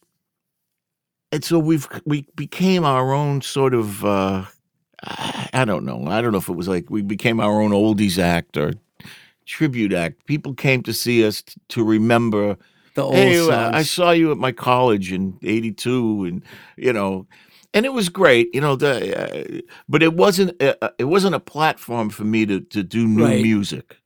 and 1.31 1.43
so 1.43 1.59
we've 1.59 1.87
we 2.05 2.25
became 2.35 2.85
our 2.85 3.13
own 3.13 3.41
sort 3.41 3.73
of. 3.73 4.03
Uh, 4.05 4.45
I 5.53 5.63
don't 5.65 5.85
know. 5.85 6.07
I 6.07 6.21
don't 6.21 6.31
know 6.33 6.39
if 6.39 6.49
it 6.49 6.55
was 6.55 6.67
like 6.67 6.89
we 6.89 7.01
became 7.01 7.39
our 7.39 7.61
own 7.61 7.71
oldies 7.71 8.17
act 8.17 8.57
or 8.57 8.73
tribute 9.45 9.93
act. 9.93 10.25
People 10.25 10.53
came 10.53 10.83
to 10.83 10.93
see 10.93 11.25
us 11.25 11.41
t- 11.41 11.59
to 11.69 11.83
remember. 11.83 12.57
The 12.95 13.03
old 13.03 13.13
Hey, 13.15 13.33
songs. 13.35 13.49
uh, 13.49 13.71
I 13.73 13.83
saw 13.83 14.11
you 14.11 14.31
at 14.31 14.37
my 14.37 14.51
college 14.51 15.11
in 15.13 15.37
'82, 15.43 16.25
and 16.25 16.43
you 16.77 16.91
know, 16.91 17.27
and 17.73 17.85
it 17.85 17.93
was 17.93 18.09
great. 18.09 18.53
You 18.53 18.61
know, 18.61 18.75
the 18.75 18.93
uh, 19.57 19.61
but 19.89 20.03
it 20.03 20.13
wasn't 20.13 20.61
uh, 20.61 20.75
uh, 20.81 20.89
it 20.99 21.05
wasn't 21.05 21.35
a 21.35 21.39
platform 21.39 22.09
for 22.09 22.25
me 22.25 22.45
to 22.45 22.61
to 22.61 22.83
do 22.83 23.07
new 23.07 23.25
Right. 23.25 23.41
music. 23.43 23.97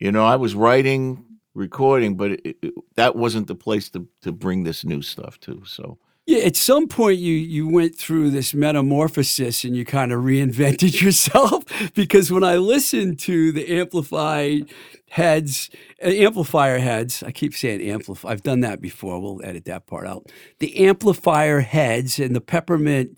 You 0.00 0.12
know, 0.12 0.24
I 0.24 0.36
was 0.36 0.54
writing, 0.54 1.24
recording, 1.54 2.16
but 2.16 2.32
it, 2.32 2.56
it, 2.62 2.74
that 2.96 3.16
wasn't 3.16 3.48
the 3.48 3.54
place 3.56 3.90
to 3.90 4.08
to 4.22 4.32
bring 4.32 4.64
this 4.64 4.84
new 4.84 5.02
stuff 5.02 5.40
to. 5.40 5.62
So 5.66 5.98
Yeah, 6.28 6.40
at 6.44 6.56
some 6.56 6.88
point 6.88 7.20
you 7.20 7.32
you 7.32 7.66
went 7.66 7.96
through 7.96 8.28
this 8.32 8.52
metamorphosis 8.52 9.64
and 9.64 9.74
you 9.74 9.86
kind 9.86 10.12
of 10.12 10.20
reinvented 10.24 11.00
yourself 11.00 11.64
because 11.94 12.30
when 12.30 12.44
I 12.44 12.56
listened 12.58 13.18
to 13.20 13.50
the 13.50 13.66
amplified 13.80 14.70
heads, 15.08 15.70
uh, 16.04 16.08
amplifier 16.08 16.80
heads, 16.80 17.22
I 17.22 17.30
keep 17.32 17.54
saying 17.54 17.80
amplify. 17.80 18.28
I've 18.28 18.42
done 18.42 18.60
that 18.60 18.82
before. 18.82 19.18
We'll 19.18 19.40
edit 19.42 19.64
that 19.64 19.86
part 19.86 20.06
out. 20.06 20.26
The 20.58 20.86
amplifier 20.86 21.60
heads 21.60 22.18
and 22.18 22.36
the 22.36 22.42
peppermint 22.42 23.16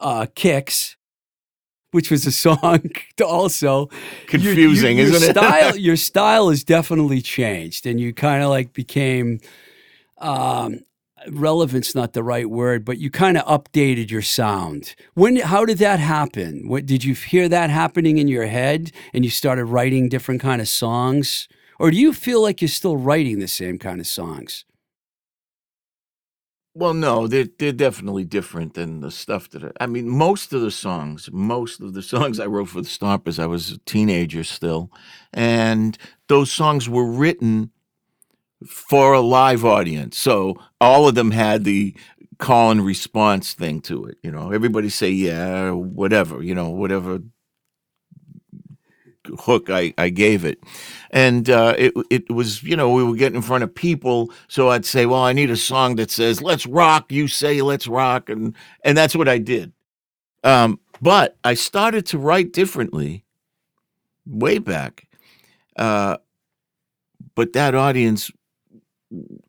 uh, 0.00 0.26
kicks, 0.36 0.96
which 1.90 2.12
was 2.12 2.26
a 2.26 2.32
song 2.32 2.92
to 3.16 3.26
also 3.26 3.88
confusing, 4.28 4.98
your 4.98 5.06
isn't 5.08 5.30
it? 5.30 5.32
style, 5.32 5.76
your 5.88 5.96
style 5.96 6.48
has 6.50 6.62
definitely 6.62 7.22
changed, 7.22 7.86
and 7.86 7.98
you 7.98 8.14
kind 8.14 8.40
of 8.40 8.50
like 8.50 8.72
became. 8.72 9.40
Um, 10.18 10.82
relevance 11.30 11.94
not 11.94 12.12
the 12.12 12.22
right 12.22 12.48
word 12.50 12.84
but 12.84 12.98
you 12.98 13.10
kind 13.10 13.36
of 13.36 13.44
updated 13.46 14.10
your 14.10 14.22
sound. 14.22 14.94
When 15.14 15.36
how 15.36 15.64
did 15.64 15.78
that 15.78 16.00
happen? 16.00 16.68
What 16.68 16.86
did 16.86 17.04
you 17.04 17.14
hear 17.14 17.48
that 17.48 17.70
happening 17.70 18.18
in 18.18 18.28
your 18.28 18.46
head 18.46 18.92
and 19.12 19.24
you 19.24 19.30
started 19.30 19.66
writing 19.66 20.08
different 20.08 20.40
kind 20.40 20.60
of 20.60 20.68
songs? 20.68 21.48
Or 21.78 21.90
do 21.90 21.96
you 21.96 22.12
feel 22.12 22.42
like 22.42 22.60
you're 22.60 22.68
still 22.68 22.96
writing 22.96 23.38
the 23.38 23.48
same 23.48 23.78
kind 23.78 24.00
of 24.00 24.06
songs? 24.06 24.64
Well, 26.74 26.94
no, 26.94 27.26
they're 27.26 27.48
they're 27.58 27.72
definitely 27.72 28.24
different 28.24 28.74
than 28.74 29.00
the 29.00 29.10
stuff 29.10 29.50
that 29.50 29.64
I, 29.64 29.70
I 29.80 29.86
mean. 29.86 30.08
Most 30.08 30.54
of 30.54 30.62
the 30.62 30.70
songs, 30.70 31.28
most 31.30 31.80
of 31.80 31.92
the 31.92 32.02
songs 32.02 32.40
I 32.40 32.46
wrote 32.46 32.70
for 32.70 32.80
the 32.80 32.88
Stompers, 32.88 33.38
I 33.38 33.46
was 33.46 33.72
a 33.72 33.78
teenager 33.78 34.42
still, 34.42 34.90
and 35.34 35.98
those 36.28 36.50
songs 36.50 36.88
were 36.88 37.04
written 37.04 37.70
for 38.66 39.12
a 39.12 39.20
live 39.20 39.64
audience. 39.64 40.16
So 40.18 40.56
all 40.80 41.08
of 41.08 41.14
them 41.14 41.30
had 41.30 41.64
the 41.64 41.94
call 42.38 42.70
and 42.70 42.84
response 42.84 43.54
thing 43.54 43.80
to 43.82 44.04
it. 44.06 44.18
You 44.22 44.30
know, 44.30 44.50
everybody 44.50 44.88
say 44.88 45.10
yeah, 45.10 45.70
whatever. 45.70 46.42
You 46.42 46.54
know, 46.54 46.70
whatever 46.70 47.20
hook 49.38 49.70
I, 49.70 49.94
I 49.98 50.08
gave 50.08 50.44
it. 50.44 50.62
And 51.10 51.48
uh, 51.48 51.74
it 51.78 51.92
it 52.10 52.30
was, 52.30 52.62
you 52.62 52.76
know, 52.76 52.92
we 52.92 53.04
were 53.04 53.16
getting 53.16 53.36
in 53.36 53.42
front 53.42 53.64
of 53.64 53.74
people. 53.74 54.32
So 54.48 54.70
I'd 54.70 54.84
say, 54.84 55.06
well, 55.06 55.22
I 55.22 55.32
need 55.32 55.50
a 55.50 55.56
song 55.56 55.96
that 55.96 56.10
says, 56.10 56.42
let's 56.42 56.66
rock. 56.66 57.12
You 57.12 57.28
say, 57.28 57.62
let's 57.62 57.86
rock. 57.86 58.28
And, 58.28 58.56
and 58.84 58.96
that's 58.96 59.14
what 59.14 59.28
I 59.28 59.38
did. 59.38 59.72
Um, 60.44 60.80
but 61.00 61.36
I 61.44 61.54
started 61.54 62.06
to 62.06 62.18
write 62.18 62.52
differently 62.52 63.24
way 64.26 64.58
back. 64.58 65.06
Uh, 65.76 66.18
but 67.34 67.52
that 67.52 67.74
audience, 67.74 68.30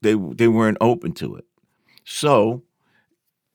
they, 0.01 0.15
they 0.15 0.47
weren't 0.47 0.77
open 0.81 1.13
to 1.13 1.35
it. 1.35 1.45
So 2.05 2.63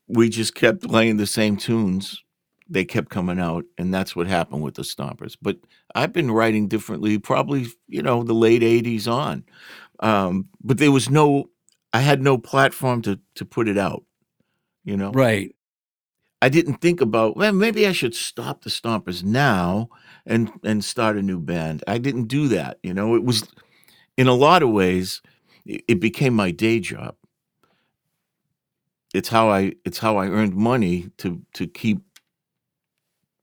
we 0.07 0.29
just 0.29 0.55
kept 0.55 0.87
playing 0.87 1.17
the 1.17 1.27
same 1.27 1.57
tunes. 1.57 2.23
They 2.67 2.85
kept 2.85 3.09
coming 3.09 3.39
out, 3.39 3.65
and 3.77 3.93
that's 3.93 4.15
what 4.15 4.27
happened 4.27 4.61
with 4.61 4.75
the 4.75 4.83
Stompers. 4.83 5.35
But 5.41 5.57
I've 5.95 6.13
been 6.13 6.31
writing 6.31 6.67
differently, 6.67 7.17
probably 7.17 7.67
you 7.87 8.03
know 8.03 8.23
the 8.23 8.33
late 8.33 8.61
'80s 8.61 9.07
on. 9.07 9.43
Um, 10.01 10.47
but 10.63 10.77
there 10.77 10.91
was 10.91 11.09
no, 11.09 11.49
I 11.93 12.01
had 12.01 12.21
no 12.21 12.37
platform 12.37 13.01
to 13.03 13.19
to 13.35 13.45
put 13.45 13.67
it 13.67 13.77
out. 13.77 14.03
You 14.83 14.97
know, 14.97 15.11
right 15.11 15.53
I 16.41 16.49
didn't 16.49 16.75
think 16.75 17.01
about 17.01 17.35
well, 17.35 17.51
maybe 17.51 17.85
I 17.85 17.91
should 17.91 18.15
stop 18.15 18.63
the 18.63 18.69
Stompers 18.69 19.23
now 19.23 19.89
and 20.25 20.51
and 20.63 20.83
start 20.83 21.17
a 21.17 21.21
new 21.21 21.39
band. 21.39 21.83
I 21.87 21.97
didn't 21.97 22.25
do 22.25 22.47
that. 22.49 22.79
You 22.81 22.93
know, 22.93 23.15
it 23.15 23.23
was 23.23 23.43
in 24.17 24.27
a 24.27 24.33
lot 24.33 24.63
of 24.63 24.69
ways, 24.69 25.21
it, 25.65 25.99
became 25.99 26.33
my 26.33 26.51
day 26.51 26.79
job. 26.79 27.15
It's 29.13 29.29
how 29.29 29.49
I 29.49 29.73
it's 29.85 29.97
how 29.97 30.17
I 30.17 30.27
earned 30.27 30.55
money 30.55 31.09
to 31.17 31.41
to 31.53 31.67
keep 31.67 31.99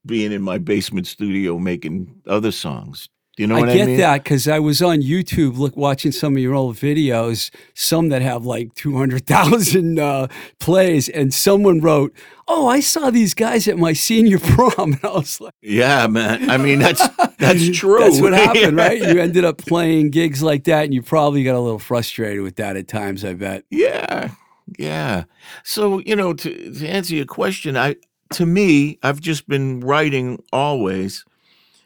being 0.06 0.32
in 0.32 0.42
my 0.42 0.58
basement 0.58 1.06
studio 1.06 1.58
making 1.58 2.22
other 2.26 2.52
songs. 2.52 3.08
Do 3.36 3.42
you 3.42 3.48
know 3.48 3.58
what 3.58 3.68
I 3.68 3.72
I, 3.72 3.76
get 3.76 3.86
mean? 3.88 3.96
that 3.98 4.24
because 4.24 4.48
I 4.48 4.58
was 4.60 4.80
on 4.80 5.02
YouTube 5.02 5.58
look 5.58 5.76
watching 5.76 6.10
some 6.10 6.36
of 6.36 6.42
your 6.42 6.54
old 6.54 6.76
videos, 6.76 7.50
some 7.74 8.08
that 8.08 8.22
have 8.22 8.46
like 8.46 8.74
two 8.74 8.96
hundred 8.96 9.26
thousand 9.26 9.98
uh, 9.98 10.28
plays, 10.58 11.10
and 11.10 11.34
someone 11.34 11.82
wrote, 11.82 12.14
"Oh, 12.48 12.66
I 12.66 12.80
saw 12.80 13.10
these 13.10 13.34
guys 13.34 13.68
at 13.68 13.76
my 13.76 13.92
senior 13.92 14.38
prom," 14.40 14.94
and 14.94 15.00
I 15.04 15.08
was 15.08 15.38
like, 15.38 15.52
Yeah, 15.60 16.06
man. 16.06 16.48
I 16.48 16.56
mean, 16.56 16.78
that's 16.78 17.06
that's 17.36 17.70
true. 17.78 17.98
That's 17.98 18.22
what 18.22 18.32
happened, 18.34 18.74
right? 18.74 18.98
You 18.98 19.20
ended 19.20 19.44
up 19.44 19.58
playing 19.58 20.10
gigs 20.12 20.42
like 20.42 20.64
that, 20.64 20.84
and 20.84 20.94
you 20.94 21.02
probably 21.02 21.44
got 21.44 21.56
a 21.56 21.60
little 21.60 21.78
frustrated 21.78 22.42
with 22.42 22.56
that 22.56 22.78
at 22.78 22.88
times. 22.88 23.22
I 23.22 23.34
bet. 23.34 23.64
Yeah, 23.68 24.30
yeah. 24.78 25.24
So 25.62 25.98
you 26.06 26.16
know, 26.16 26.32
to 26.32 26.72
to 26.72 26.88
answer 26.88 27.14
your 27.14 27.26
question, 27.26 27.76
I 27.76 27.96
to 28.30 28.46
me, 28.46 28.98
I've 29.02 29.20
just 29.20 29.46
been 29.46 29.80
writing 29.80 30.42
always, 30.54 31.22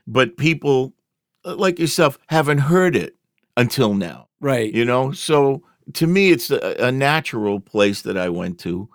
but 0.07 0.37
people 0.37 0.95
like 1.45 1.79
yourself 1.79 2.19
haven't 2.29 2.59
heard 2.59 2.97
it 2.97 3.17
until 3.57 3.95
now. 3.95 4.29
Right. 4.41 4.73
You 4.73 4.85
know, 4.85 5.13
so 5.13 5.63
to 5.95 6.07
me, 6.07 6.31
it's 6.31 6.51
a, 6.51 6.77
a 6.79 6.93
natural 6.93 7.61
place 7.61 8.03
that 8.03 8.17
I 8.17 8.29
went 8.29 8.59
to 8.61 8.89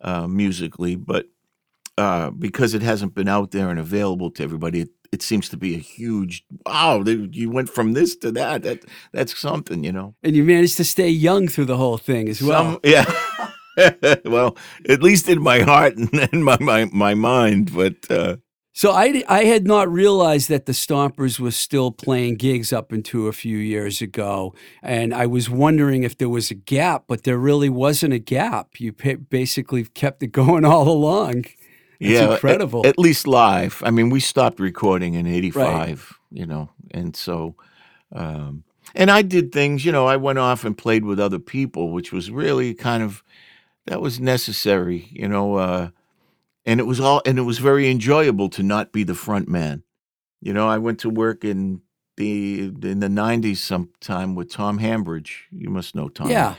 uh, 0.00 0.26
musically, 0.26 0.96
but 0.96 1.26
uh, 1.98 2.30
because 2.30 2.74
it 2.74 2.82
hasn't 2.82 3.14
been 3.14 3.28
out 3.28 3.50
there 3.50 3.68
and 3.70 3.78
available 3.78 4.30
to 4.32 4.42
everybody, 4.42 4.80
it, 4.82 4.88
it 5.12 5.22
seems 5.22 5.48
to 5.50 5.56
be 5.56 5.74
a 5.74 5.78
huge 5.78 6.44
wow. 6.66 7.02
they- 7.02 7.28
You 7.32 7.50
went 7.50 7.68
from 7.68 7.92
this 7.94 8.16
to 8.16 8.30
that. 8.32 8.62
That 8.62 8.84
that's 9.12 9.38
something, 9.38 9.84
you 9.84 9.92
know. 9.92 10.14
And 10.22 10.34
you 10.36 10.44
managed 10.44 10.76
to 10.78 10.84
stay 10.84 11.08
young 11.10 11.48
through 11.48 11.66
the 11.66 11.76
whole 11.76 11.98
thing 11.98 12.28
as 12.28 12.40
well. 12.42 12.72
Some- 12.72 12.80
yeah. 12.84 13.04
well, 14.24 14.56
at 14.88 15.02
least 15.02 15.28
in 15.28 15.42
my 15.42 15.60
heart 15.60 15.96
and 15.96 16.12
in 16.32 16.42
my 16.42 16.56
my, 16.60 16.84
my 16.92 17.14
mind, 17.14 17.72
but 17.74 18.10
uh, 18.10 18.36
So 18.80 18.92
I, 18.92 19.22
I 19.28 19.44
had 19.44 19.66
not 19.66 19.92
realized 19.92 20.48
that 20.48 20.64
the 20.64 20.72
Stompers 20.72 21.38
was 21.38 21.54
still 21.54 21.90
playing 21.90 22.36
gigs 22.36 22.72
up 22.72 22.92
until 22.92 23.28
a 23.28 23.32
few 23.32 23.58
years 23.58 24.00
ago, 24.00 24.54
and 24.82 25.12
I 25.12 25.26
was 25.26 25.50
wondering 25.50 26.02
if 26.02 26.16
there 26.16 26.30
was 26.30 26.50
a 26.50 26.54
gap, 26.54 27.04
but 27.06 27.24
there 27.24 27.36
really 27.36 27.68
wasn't 27.68 28.14
a 28.14 28.18
gap. 28.18 28.80
You 28.80 28.94
basically 29.28 29.84
kept 29.84 30.22
it 30.22 30.28
going 30.28 30.64
all 30.64 30.88
along. 30.88 31.44
It's 31.98 32.18
yeah, 32.18 32.32
incredible. 32.32 32.86
At, 32.86 32.98
least 32.98 33.26
live. 33.26 33.82
I 33.84 33.90
mean, 33.90 34.08
we 34.08 34.18
stopped 34.18 34.58
recording 34.58 35.12
in 35.12 35.26
'85, 35.26 36.18
you 36.32 36.46
know, 36.46 36.70
and 36.90 37.14
so, 37.14 37.56
um, 38.12 38.64
and 38.94 39.10
I 39.10 39.20
did 39.20 39.52
things. 39.52 39.84
You 39.84 39.92
know, 39.92 40.06
I 40.06 40.16
went 40.16 40.38
off 40.38 40.64
and 40.64 40.74
played 40.74 41.04
with 41.04 41.20
other 41.20 41.38
people, 41.38 41.90
which 41.90 42.14
was 42.14 42.30
really 42.30 42.72
kind 42.72 43.02
of 43.02 43.22
that 43.84 44.00
was 44.00 44.18
necessary. 44.20 45.06
You 45.12 45.28
know, 45.28 45.56
uh, 45.56 45.90
and 46.66 46.80
it 46.80 46.84
was 46.84 47.00
all 47.00 47.22
and 47.26 47.38
it 47.38 47.42
was 47.42 47.58
very 47.58 47.90
enjoyable 47.90 48.48
to 48.50 48.62
not 48.62 48.92
be 48.92 49.04
the 49.04 49.14
front 49.14 49.48
man. 49.48 49.82
You 50.40 50.52
know, 50.52 50.68
I 50.68 50.78
went 50.78 50.98
to 51.00 51.10
work 51.10 51.44
in 51.44 51.82
the 52.16 52.64
in 52.82 53.00
the 53.00 53.08
'90s 53.08 53.58
sometime 53.58 54.34
with 54.34 54.50
Tom 54.50 54.78
Hambridge. 54.78 55.46
You 55.50 55.70
must 55.70 55.94
know 55.94 56.08
Tom 56.08 56.30
yeah, 56.30 56.54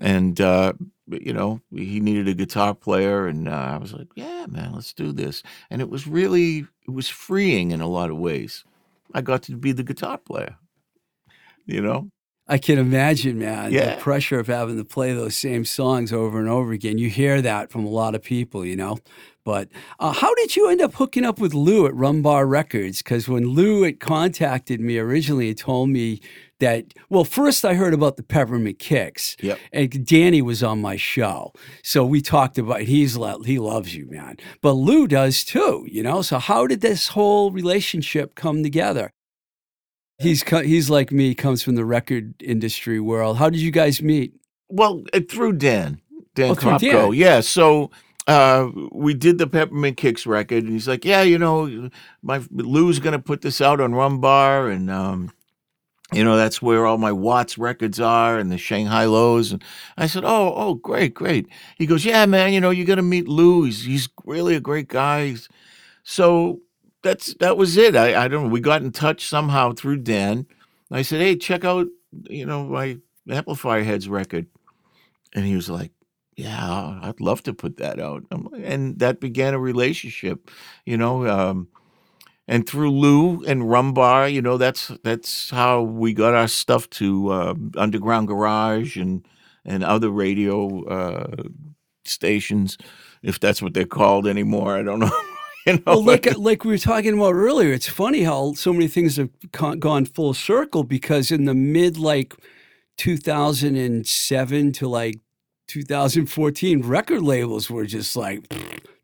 and 0.00 0.40
uh, 0.40 0.72
you 1.08 1.32
know 1.32 1.60
he 1.74 2.00
needed 2.00 2.28
a 2.28 2.34
guitar 2.34 2.74
player 2.74 3.28
and 3.28 3.48
uh, 3.48 3.52
i 3.52 3.76
was 3.76 3.92
like 3.92 4.08
yeah 4.16 4.44
man 4.48 4.72
let's 4.74 4.92
do 4.92 5.12
this 5.12 5.40
and 5.70 5.80
it 5.80 5.88
was 5.88 6.04
really 6.08 6.66
it 6.84 6.90
was 6.90 7.08
freeing 7.08 7.70
in 7.70 7.80
a 7.80 7.86
lot 7.86 8.10
of 8.10 8.18
ways 8.18 8.64
i 9.14 9.20
got 9.20 9.40
to 9.44 9.56
be 9.56 9.70
the 9.70 9.84
guitar 9.84 10.18
player 10.18 10.56
you 11.64 11.80
know 11.80 12.10
I 12.48 12.58
can 12.58 12.78
imagine, 12.78 13.40
man, 13.40 13.72
Yeah. 13.72 13.96
the 13.96 14.00
pressure 14.00 14.38
of 14.38 14.46
having 14.46 14.76
to 14.76 14.84
play 14.84 15.12
those 15.12 15.34
same 15.34 15.64
songs 15.64 16.12
over 16.12 16.38
and 16.38 16.48
over 16.48 16.70
again. 16.72 16.96
You 16.96 17.10
hear 17.10 17.42
that 17.42 17.72
from 17.72 17.84
a 17.84 17.88
lot 17.88 18.14
of 18.14 18.22
people, 18.22 18.64
you 18.64 18.76
know. 18.76 18.98
But 19.46 19.68
uh, 20.00 20.12
how 20.12 20.34
did 20.34 20.56
you 20.56 20.68
end 20.68 20.80
up 20.82 20.94
hooking 20.94 21.24
up 21.24 21.38
with 21.38 21.54
Lou 21.54 21.86
at 21.86 21.92
Rumbar 21.94 22.48
Records? 22.50 23.00
Because 23.00 23.28
when 23.28 23.46
Lou 23.50 23.84
had 23.84 24.00
contacted 24.00 24.80
me 24.80 24.98
originally, 24.98 25.46
he 25.46 25.54
told 25.54 25.88
me 25.88 26.20
that, 26.58 26.92
well, 27.10 27.22
first 27.24 27.64
I 27.64 27.74
heard 27.74 27.94
about 27.94 28.16
the 28.16 28.24
Peppermint 28.24 28.80
Kicks. 28.80 29.36
Yep. 29.40 29.58
And 29.72 30.04
Danny 30.04 30.42
was 30.42 30.64
on 30.64 30.80
my 30.82 30.96
show. 30.96 31.52
So 31.84 32.04
we 32.04 32.20
talked 32.20 32.58
about 32.58 32.80
he's 32.82 33.14
he 33.44 33.58
loves 33.60 33.94
you, 33.94 34.10
man. 34.10 34.36
But 34.62 34.72
Lou 34.72 35.06
does 35.06 35.44
too, 35.44 35.86
you 35.88 36.02
know? 36.02 36.22
So 36.22 36.38
how 36.40 36.66
did 36.66 36.80
this 36.80 37.08
whole 37.08 37.52
relationship 37.52 38.34
come 38.34 38.64
together? 38.64 39.12
He's 40.18 40.42
he's 40.42 40.90
like 40.90 41.12
me, 41.12 41.34
comes 41.36 41.62
from 41.62 41.76
the 41.76 41.84
record 41.84 42.34
industry 42.42 42.98
world. 42.98 43.36
How 43.36 43.48
did 43.48 43.60
you 43.60 43.70
guys 43.70 44.02
meet? 44.02 44.32
well 44.68 45.04
uh, 45.14 45.20
through 45.30 45.52
dan 45.52 46.00
dan 46.34 46.50
Oh. 46.50 46.78
Dan. 47.10 47.12
yeah 47.12 47.38
so 47.38 47.88
uh, 48.26 48.68
we 48.90 49.14
did 49.14 49.38
the 49.38 49.46
peppermint 49.46 49.96
kicks 49.96 50.26
record 50.26 50.64
and 50.64 50.72
he's 50.72 50.88
like 50.88 51.04
yeah 51.04 51.22
you 51.22 51.38
know 51.38 51.88
my 52.22 52.42
lou's 52.50 52.98
gonna 52.98 53.18
put 53.18 53.42
this 53.42 53.60
out 53.60 53.80
on 53.80 53.92
rumbar 53.92 54.72
and 54.72 54.90
um, 54.90 55.30
you 56.12 56.24
know 56.24 56.36
that's 56.36 56.60
where 56.60 56.86
all 56.86 56.98
my 56.98 57.12
watts 57.12 57.56
records 57.56 58.00
are 58.00 58.38
and 58.38 58.50
the 58.50 58.58
Shang 58.58 58.86
Hi 58.86 59.04
Los 59.04 59.52
and 59.52 59.62
i 59.96 60.06
said 60.06 60.24
oh 60.24 60.52
oh 60.56 60.74
great 60.74 61.14
great. 61.14 61.46
He 61.76 61.86
goes 61.86 62.04
yeah 62.04 62.26
man 62.26 62.52
you 62.52 62.60
know 62.60 62.70
you 62.70 62.84
gotta 62.84 63.02
meet 63.02 63.28
lou. 63.28 63.64
He's, 63.64 63.84
he's 63.84 64.08
really 64.24 64.56
a 64.56 64.60
great 64.60 64.88
guy. 64.88 65.36
So 66.02 66.60
that's 67.02 67.34
that 67.34 67.56
was 67.56 67.76
it. 67.76 67.94
I, 67.94 68.24
I 68.24 68.28
don't 68.28 68.44
know 68.44 68.50
we 68.50 68.60
got 68.60 68.82
in 68.82 68.90
touch 68.90 69.26
somehow 69.26 69.72
through 69.72 69.98
dan. 69.98 70.46
I 70.90 71.02
said 71.02 71.20
hey 71.20 71.36
check 71.36 71.64
out 71.64 71.86
you 72.28 72.44
know 72.46 72.64
my 72.64 72.98
amplifier 73.30 73.84
heads 73.84 74.08
record. 74.08 74.46
And 75.34 75.44
he 75.44 75.54
was 75.54 75.68
like 75.68 75.92
yeah 76.36 76.98
i'd 77.02 77.20
love 77.20 77.42
to 77.42 77.52
put 77.54 77.78
that 77.78 77.98
out 77.98 78.22
I'm 78.30 78.44
like- 78.44 78.62
and 78.64 78.98
that 78.98 79.20
began 79.20 79.54
a 79.54 79.58
relationship 79.58 80.50
you 80.84 80.96
know 80.96 81.26
um, 81.26 81.68
and 82.48 82.64
through 82.68 82.92
Lou 82.92 83.42
and 83.44 83.62
Rumbar, 83.62 84.32
you 84.32 84.40
know, 84.40 84.56
that's 84.56 84.92
that's 85.02 85.50
how 85.50 85.82
we 85.82 86.14
got 86.14 86.32
our 86.32 86.46
stuff 86.46 86.88
to 86.90 87.28
uh, 87.32 87.54
Underground 87.76 88.28
Garage 88.28 88.96
and 88.96 89.26
and 89.64 89.82
other 89.82 90.10
radio 90.10 90.84
uh, 90.84 91.42
stations, 92.04 92.78
if 93.24 93.40
that's 93.40 93.60
what 93.60 93.74
they're 93.74 93.84
called 93.84 94.28
anymore. 94.28 94.76
I 94.78 94.84
don't 94.84 95.00
know. 95.04 95.10
you 95.66 95.72
know, 95.72 95.82
Well, 95.86 96.04
like 96.04 96.22
but- 96.22 96.36
like 96.36 96.62
we 96.64 96.70
were 96.70 96.78
talking 96.78 97.14
about 97.18 97.34
earlier, 97.34 97.72
it's 97.72 97.88
funny 97.88 98.22
how 98.22 98.52
so 98.52 98.72
many 98.72 98.86
things 98.86 99.16
have 99.16 99.30
con- 99.52 99.80
gone 99.80 100.04
full 100.04 100.32
circle 100.32 100.84
because 100.84 101.32
in 101.32 101.46
the 101.46 101.54
mid 101.54 101.98
like 101.98 102.32
2007 102.96 104.72
to 104.72 104.88
like 104.88 105.16
2014, 105.66 106.82
record 106.82 107.22
labels 107.22 107.70
were 107.70 107.86
just 107.86 108.16
like 108.16 108.52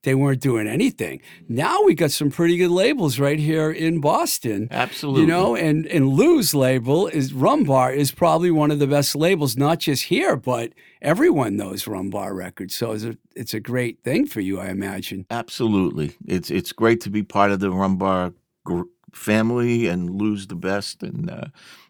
they 0.02 0.14
weren't 0.16 0.40
doing 0.40 0.66
anything. 0.66 1.20
Now 1.48 1.82
we 1.82 1.94
got 1.94 2.10
some 2.10 2.30
pretty 2.30 2.56
good 2.56 2.70
labels 2.70 3.18
right 3.20 3.38
here 3.38 3.70
in 3.70 4.00
Boston. 4.00 4.68
absolutely, 4.70 5.20
You 5.22 5.26
know, 5.28 5.54
and 5.54 5.86
and 5.86 6.08
Lou's 6.08 6.54
label 6.54 7.06
is 7.06 7.32
Rumbar 7.32 7.94
is 7.94 8.10
probably 8.10 8.50
one 8.50 8.70
of 8.70 8.78
the 8.80 8.86
best 8.88 9.14
labels, 9.14 9.56
not 9.56 9.78
just 9.78 10.04
here, 10.04 10.36
but 10.36 10.72
everyone 11.00 11.56
knows 11.56 11.84
Rumbar 11.84 12.34
Records. 12.34 12.74
So 12.74 12.92
it's 12.92 13.04
a, 13.04 13.16
it's 13.36 13.54
a 13.54 13.60
great 13.60 14.02
thing 14.02 14.26
for 14.26 14.40
you, 14.40 14.58
I 14.60 14.68
imagine. 14.70 15.26
absolutely. 15.30 16.16
It's 16.26 16.50
it's 16.50 16.72
great 16.72 17.00
to 17.02 17.10
be 17.10 17.22
part 17.22 17.52
of 17.52 17.60
the 17.60 17.68
Rumbar 17.70 18.34
gr- 18.64 18.82
family 19.12 19.86
and 19.86 20.10
Lou's 20.10 20.46
the 20.48 20.56
best, 20.56 21.02
and 21.02 21.30
uh, 21.30 21.44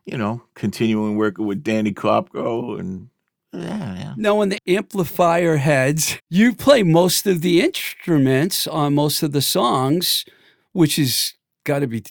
you 0.05 0.19
know, 0.19 0.43
continuing 0.55 1.17
working 1.17 1.47
with 1.47 1.63
Danny 1.63 1.93
Kopko 1.95 2.79
and 2.79 3.09
yeah, 3.53 3.95
yeah. 3.95 4.15
Now, 4.17 4.41
on 4.41 4.49
the 4.49 4.59
amplifier 4.67 5.57
heads, 5.57 6.19
you 6.31 6.55
play 6.55 6.83
most 6.83 7.27
of 7.27 7.43
the 7.43 7.61
instruments 7.61 8.67
on 8.67 8.95
most 8.95 9.23
of 9.23 9.33
the 9.33 9.43
songs, 9.43 10.25
which 10.73 10.99
is 10.99 11.35
got 11.65 11.81
to 11.81 11.87
be 11.87 12.03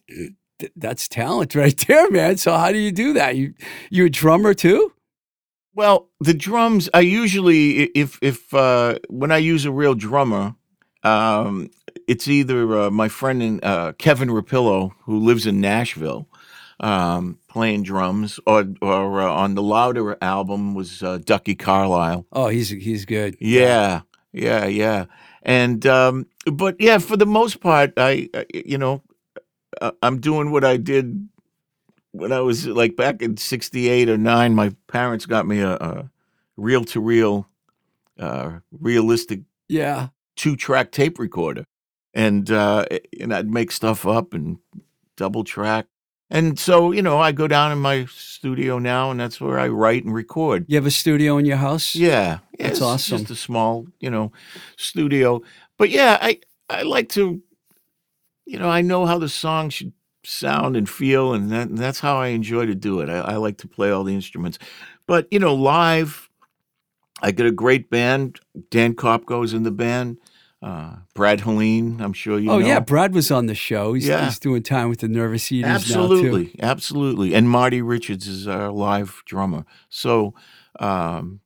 that's 0.76 1.08
talent 1.08 1.56
right 1.56 1.78
there, 1.88 2.10
man. 2.12 2.38
So 2.38 2.56
how 2.56 2.72
do 2.72 2.78
you 2.78 2.92
do 2.92 3.14
that? 3.14 3.36
You 3.36 3.54
you 3.90 4.06
a 4.06 4.10
drummer 4.10 4.54
too? 4.54 4.92
Well, 5.74 6.10
the 6.20 6.34
drums 6.34 6.90
I 6.94 7.00
usually 7.00 7.84
if 7.96 8.20
if 8.22 8.54
uh, 8.54 9.00
when 9.10 9.32
I 9.32 9.38
use 9.38 9.66
a 9.66 9.72
real 9.72 9.96
drummer, 9.96 10.56
um, 11.04 11.70
it's 12.08 12.28
either 12.28 12.82
uh, 12.82 12.92
my 12.92 13.08
friend 13.08 13.42
in, 13.42 13.60
uh, 13.64 13.94
Kevin 13.94 14.30
Rapillo 14.30 14.92
who 15.04 15.20
lives 15.20 15.46
in 15.46 15.60
Nashville 15.62 16.28
um, 16.82 17.38
playing 17.48 17.84
drums, 17.84 18.40
or 18.46 18.66
or 18.82 19.22
uh, 19.22 19.32
on 19.32 19.56
the 19.56 19.62
Louder 19.64 20.18
album 20.22 20.74
was 20.76 21.02
uh, 21.04 21.20
Ducky 21.24 21.56
Carlisle. 21.56 22.26
Oh, 22.34 22.48
he's 22.50 22.70
he's 22.70 23.06
good. 23.06 23.38
Yeah, 23.40 24.02
yeah, 24.34 24.66
yeah. 24.66 25.06
And 25.44 25.86
um, 25.86 26.26
but 26.52 26.76
yeah, 26.80 26.98
for 26.98 27.16
the 27.18 27.26
most 27.26 27.62
part, 27.62 27.94
I 27.98 28.28
I- 28.34 28.46
you 28.54 28.78
know 28.78 29.02
I- 29.82 29.94
I'm 30.02 30.20
doing 30.20 30.52
what 30.52 30.64
I 30.66 30.78
did 30.78 31.30
when 32.12 32.32
I 32.32 32.40
was 32.42 32.68
like 32.68 32.96
back 32.96 33.22
in 33.22 33.38
'68 33.38 34.10
or 34.10 34.18
'9. 34.18 34.54
My 34.56 34.72
parents 34.88 35.26
got 35.26 35.48
me 35.48 35.60
a, 35.62 35.74
a 35.76 36.10
reel 36.58 36.84
to 36.86 37.00
reel, 37.00 37.48
uh, 38.20 38.60
realistic 38.72 39.42
Yeah. 39.70 40.10
two 40.36 40.56
track 40.56 40.92
tape 40.92 41.20
recorder, 41.20 41.66
and 42.14 42.50
uh, 42.52 42.86
and 43.20 43.34
I'd 43.34 43.50
make 43.50 43.72
stuff 43.72 44.06
up 44.08 44.34
and 44.34 44.58
double 45.16 45.44
track. 45.44 45.86
And 46.32 46.58
so 46.58 46.94
you 46.94 47.02
know, 47.02 47.20
I 47.20 47.34
go 47.34 47.48
down 47.48 47.74
in 47.74 47.80
my 47.80 48.06
studio 48.06 48.80
now, 48.80 49.12
and 49.12 49.20
that's 49.20 49.42
where 49.42 49.60
I 49.60 49.68
write 49.68 50.06
and 50.06 50.16
record. 50.16 50.66
You 50.70 50.78
have 50.78 50.86
a 50.86 50.92
studio 50.92 51.38
in 51.38 51.46
your 51.46 51.58
house? 51.58 51.94
Yeah, 51.94 52.40
yeah 52.58 52.68
That's 52.68 52.82
awesome. 52.82 53.20
Just 53.20 53.32
a 53.32 53.36
small, 53.36 53.86
you 54.00 54.10
know, 54.10 54.32
studio. 54.78 55.42
But 55.78 55.90
yeah, 55.90 56.18
I 56.22 56.40
I 56.70 56.84
like 56.84 57.10
to, 57.10 57.42
you 58.46 58.58
know, 58.58 58.70
I 58.70 58.82
know 58.82 59.06
how 59.06 59.20
the 59.20 59.28
song 59.28 59.70
should 59.70 59.92
sound 60.24 60.78
and 60.78 60.90
feel, 60.90 61.34
and 61.34 61.52
that, 61.52 61.76
that's 61.76 62.00
how 62.00 62.18
I 62.18 62.28
enjoy 62.28 62.66
to 62.66 62.76
do 62.76 63.02
it. 63.02 63.10
I, 63.10 63.20
I 63.20 63.36
like 63.36 63.58
to 63.58 63.68
play 63.68 63.92
all 63.92 64.06
the 64.06 64.16
instruments, 64.16 64.58
but 65.08 65.28
you 65.32 65.40
know, 65.40 65.54
live, 65.54 66.30
I 67.22 67.32
get 67.32 67.46
a 67.46 67.52
great 67.52 67.90
band. 67.90 68.40
Dan 68.70 68.94
Kopko's 68.96 69.54
in 69.54 69.64
the 69.64 69.72
band. 69.72 70.18
Uh, 70.62 70.98
Brad 71.16 71.40
Hallen, 71.42 72.00
I'm 72.02 72.14
sure 72.14 72.38
you 72.38 72.52
oh 72.52 72.60
know. 72.60 72.66
yeah, 72.68 72.80
Brad 72.80 73.16
was 73.16 73.32
on 73.32 73.48
the 73.48 73.56
show. 73.56 73.94
He's, 73.94 74.08
Yeah. 74.08 74.26
he's 74.26 74.38
doing 74.38 74.62
time 74.62 74.90
with 74.90 75.00
the 75.00 75.08
Nervous 75.08 75.52
Eaters 75.52 75.90
now 75.90 76.08
too. 76.08 76.14
absolutely, 76.14 76.56
absolutely. 76.62 77.34
And 77.34 77.50
Marty 77.50 77.82
Richards 77.82 78.28
is 78.28 78.48
our 78.48 78.70
live 78.72 79.24
drummer. 79.26 79.66
So, 79.90 80.36
um, 80.80 81.40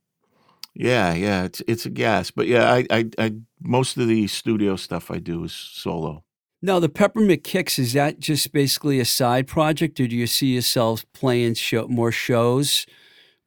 yeah, 0.73 1.13
yeah, 1.13 1.43
it's 1.45 1.61
it's 1.67 1.85
a 1.85 1.89
gas. 1.89 2.29
But 2.31 2.47
yeah, 2.47 2.69
I, 2.73 2.85
I, 2.89 3.05
I 3.17 3.33
most 3.61 3.95
of 3.97 4.07
the 4.09 4.27
studio 4.27 4.75
stuff 4.75 5.09
I 5.09 5.19
do 5.19 5.45
is 5.45 5.53
solo. 5.53 6.23
Now 6.61 6.79
the 6.79 6.89
Peppermint 6.89 7.43
Kicks 7.45 7.79
is 7.79 7.93
that 7.93 8.19
just 8.19 8.51
basically 8.51 8.99
a 8.99 9.05
side 9.05 9.47
project, 9.47 9.97
or 10.01 10.07
do 10.07 10.15
you 10.15 10.27
see 10.27 10.47
yourselves 10.53 11.05
playing 11.13 11.53
show, 11.53 11.87
more 11.87 12.11
shows 12.11 12.85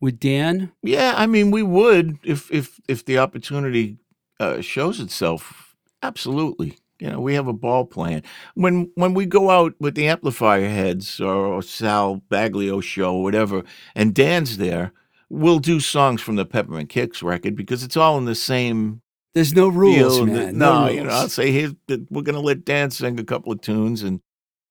with 0.01 0.19
Dan? 0.19 0.73
Yeah, 0.83 1.13
I 1.17 1.27
mean, 1.27 1.51
we 1.51 1.63
would 1.63 2.19
if 2.25 2.51
if 2.51 2.81
if 2.89 3.05
the 3.05 3.19
opportunity 3.19 3.99
uh, 4.41 4.61
shows 4.61 5.01
itself. 5.01 5.77
Absolutely, 6.03 6.77
You 7.01 7.11
know, 7.11 7.21
we 7.21 7.35
have 7.35 7.49
a 7.49 7.53
ball 7.53 7.85
playing. 7.85 8.23
When 8.55 8.91
when 8.95 9.15
we 9.15 9.27
go 9.27 9.51
out 9.51 9.75
with 9.81 9.95
the 9.95 10.09
amplifier 10.09 10.69
heads 10.69 11.21
or, 11.21 11.35
or 11.35 11.63
Sal 11.63 12.23
Baglio 12.31 12.83
show 12.83 13.17
or 13.17 13.23
whatever, 13.23 13.65
and 13.95 14.15
Dan's 14.15 14.59
there, 14.59 14.93
we'll 15.29 15.59
do 15.59 15.81
songs 15.81 16.21
from 16.21 16.37
the 16.37 16.47
Peppermint 16.47 16.89
Kicks 16.89 17.23
record 17.23 17.57
because 17.57 17.83
it's 17.83 17.97
all 17.97 18.17
in 18.19 18.27
the 18.27 18.35
same 18.35 19.03
There's 19.35 19.55
no 19.55 19.69
rules, 19.69 20.21
man. 20.23 20.57
No, 20.57 20.87
no 20.87 20.89
you 20.91 21.05
know, 21.05 21.11
I'll 21.11 21.29
say 21.29 21.51
here 21.51 21.73
we're 22.11 22.23
gonna 22.23 22.41
let 22.41 22.65
Dan 22.65 22.91
sing 22.91 23.19
a 23.19 23.25
couple 23.25 23.53
of 23.53 23.61
tunes 23.61 24.03
and 24.03 24.21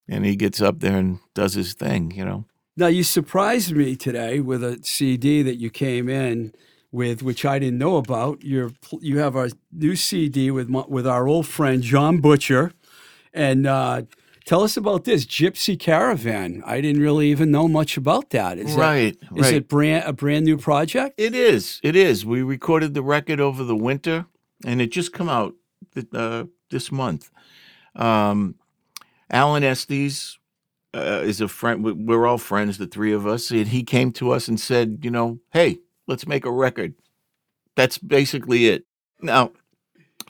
and 0.07 0.25
he 0.25 0.37
gets 0.37 0.61
up 0.61 0.79
there 0.79 0.97
and 0.97 1.19
does 1.35 1.53
his 1.53 1.73
thing, 1.73 2.11
you 2.11 2.23
know. 2.23 2.45
Now 2.77 2.87
you 2.87 3.03
surprised 3.03 3.75
me 3.75 3.95
today 3.95 4.39
with 4.39 4.63
a 4.63 4.79
CD 4.83 5.41
that 5.41 5.55
you 5.55 5.69
came 5.69 6.07
in 6.07 6.53
with, 6.91 7.21
which 7.23 7.45
I 7.45 7.59
didn't 7.59 7.79
know 7.79 7.97
about. 7.97 8.43
You're 8.43 8.71
you 9.01 9.19
have 9.19 9.35
a 9.35 9.49
new 9.71 9.95
CD 9.95 10.51
with 10.51 10.69
my, 10.69 10.83
with 10.87 11.05
our 11.07 11.27
old 11.27 11.47
friend 11.47 11.81
John 11.81 12.19
Butcher, 12.21 12.71
and 13.33 13.67
uh, 13.67 14.03
tell 14.45 14.63
us 14.63 14.77
about 14.77 15.03
this 15.03 15.25
Gypsy 15.25 15.77
Caravan. 15.79 16.63
I 16.65 16.79
didn't 16.81 17.01
really 17.01 17.29
even 17.29 17.51
know 17.51 17.67
much 17.67 17.97
about 17.97 18.29
that. 18.31 18.57
Is 18.57 18.75
that- 18.75 18.81
right, 18.81 19.17
Is 19.35 19.51
it 19.57 19.67
brand 19.67 20.05
a 20.07 20.13
brand 20.13 20.45
new 20.45 20.57
project? 20.57 21.15
It 21.19 21.33
is. 21.35 21.79
It 21.83 21.95
is. 21.95 22.25
We 22.25 22.41
recorded 22.41 22.93
the 22.93 23.03
record 23.03 23.39
over 23.39 23.63
the 23.63 23.75
winter, 23.75 24.25
and 24.65 24.81
it 24.81 24.91
just 24.91 25.11
come 25.13 25.29
out 25.29 25.53
th- 25.93 26.07
uh, 26.13 26.45
this 26.69 26.91
month. 26.91 27.29
Um, 27.95 28.55
Alan 29.29 29.63
Estes 29.63 30.37
uh, 30.93 31.21
is 31.23 31.41
a 31.41 31.47
friend. 31.47 31.83
we- 31.83 31.91
We're 31.91 32.25
all 32.25 32.37
friends, 32.37 32.77
the 32.77 32.87
three 32.87 33.11
of 33.13 33.27
us. 33.27 33.51
And 33.51 33.67
he 33.67 33.83
came 33.83 34.11
to 34.13 34.31
us 34.31 34.47
and 34.47 34.59
said, 34.59 34.99
you 35.03 35.11
know, 35.11 35.39
hey, 35.51 35.79
let's 36.07 36.27
make 36.27 36.45
a 36.45 36.51
record. 36.51 36.93
That's 37.75 37.97
basically 37.97 38.67
it. 38.67 38.85
Now, 39.21 39.51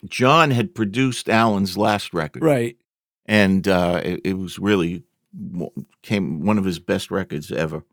John 0.06 0.50
had 0.50 0.74
produced 0.74 1.28
Alan's 1.28 1.76
last 1.76 2.12
record, 2.14 2.42
Right. 2.42 2.76
and 3.26 3.66
uh, 3.66 4.00
it, 4.04 4.20
it 4.24 4.34
was 4.38 4.58
really 4.58 5.04
came 6.02 6.40
one 6.44 6.58
of 6.58 6.64
his 6.64 6.78
best 6.78 7.10
records 7.10 7.50
ever. 7.52 7.84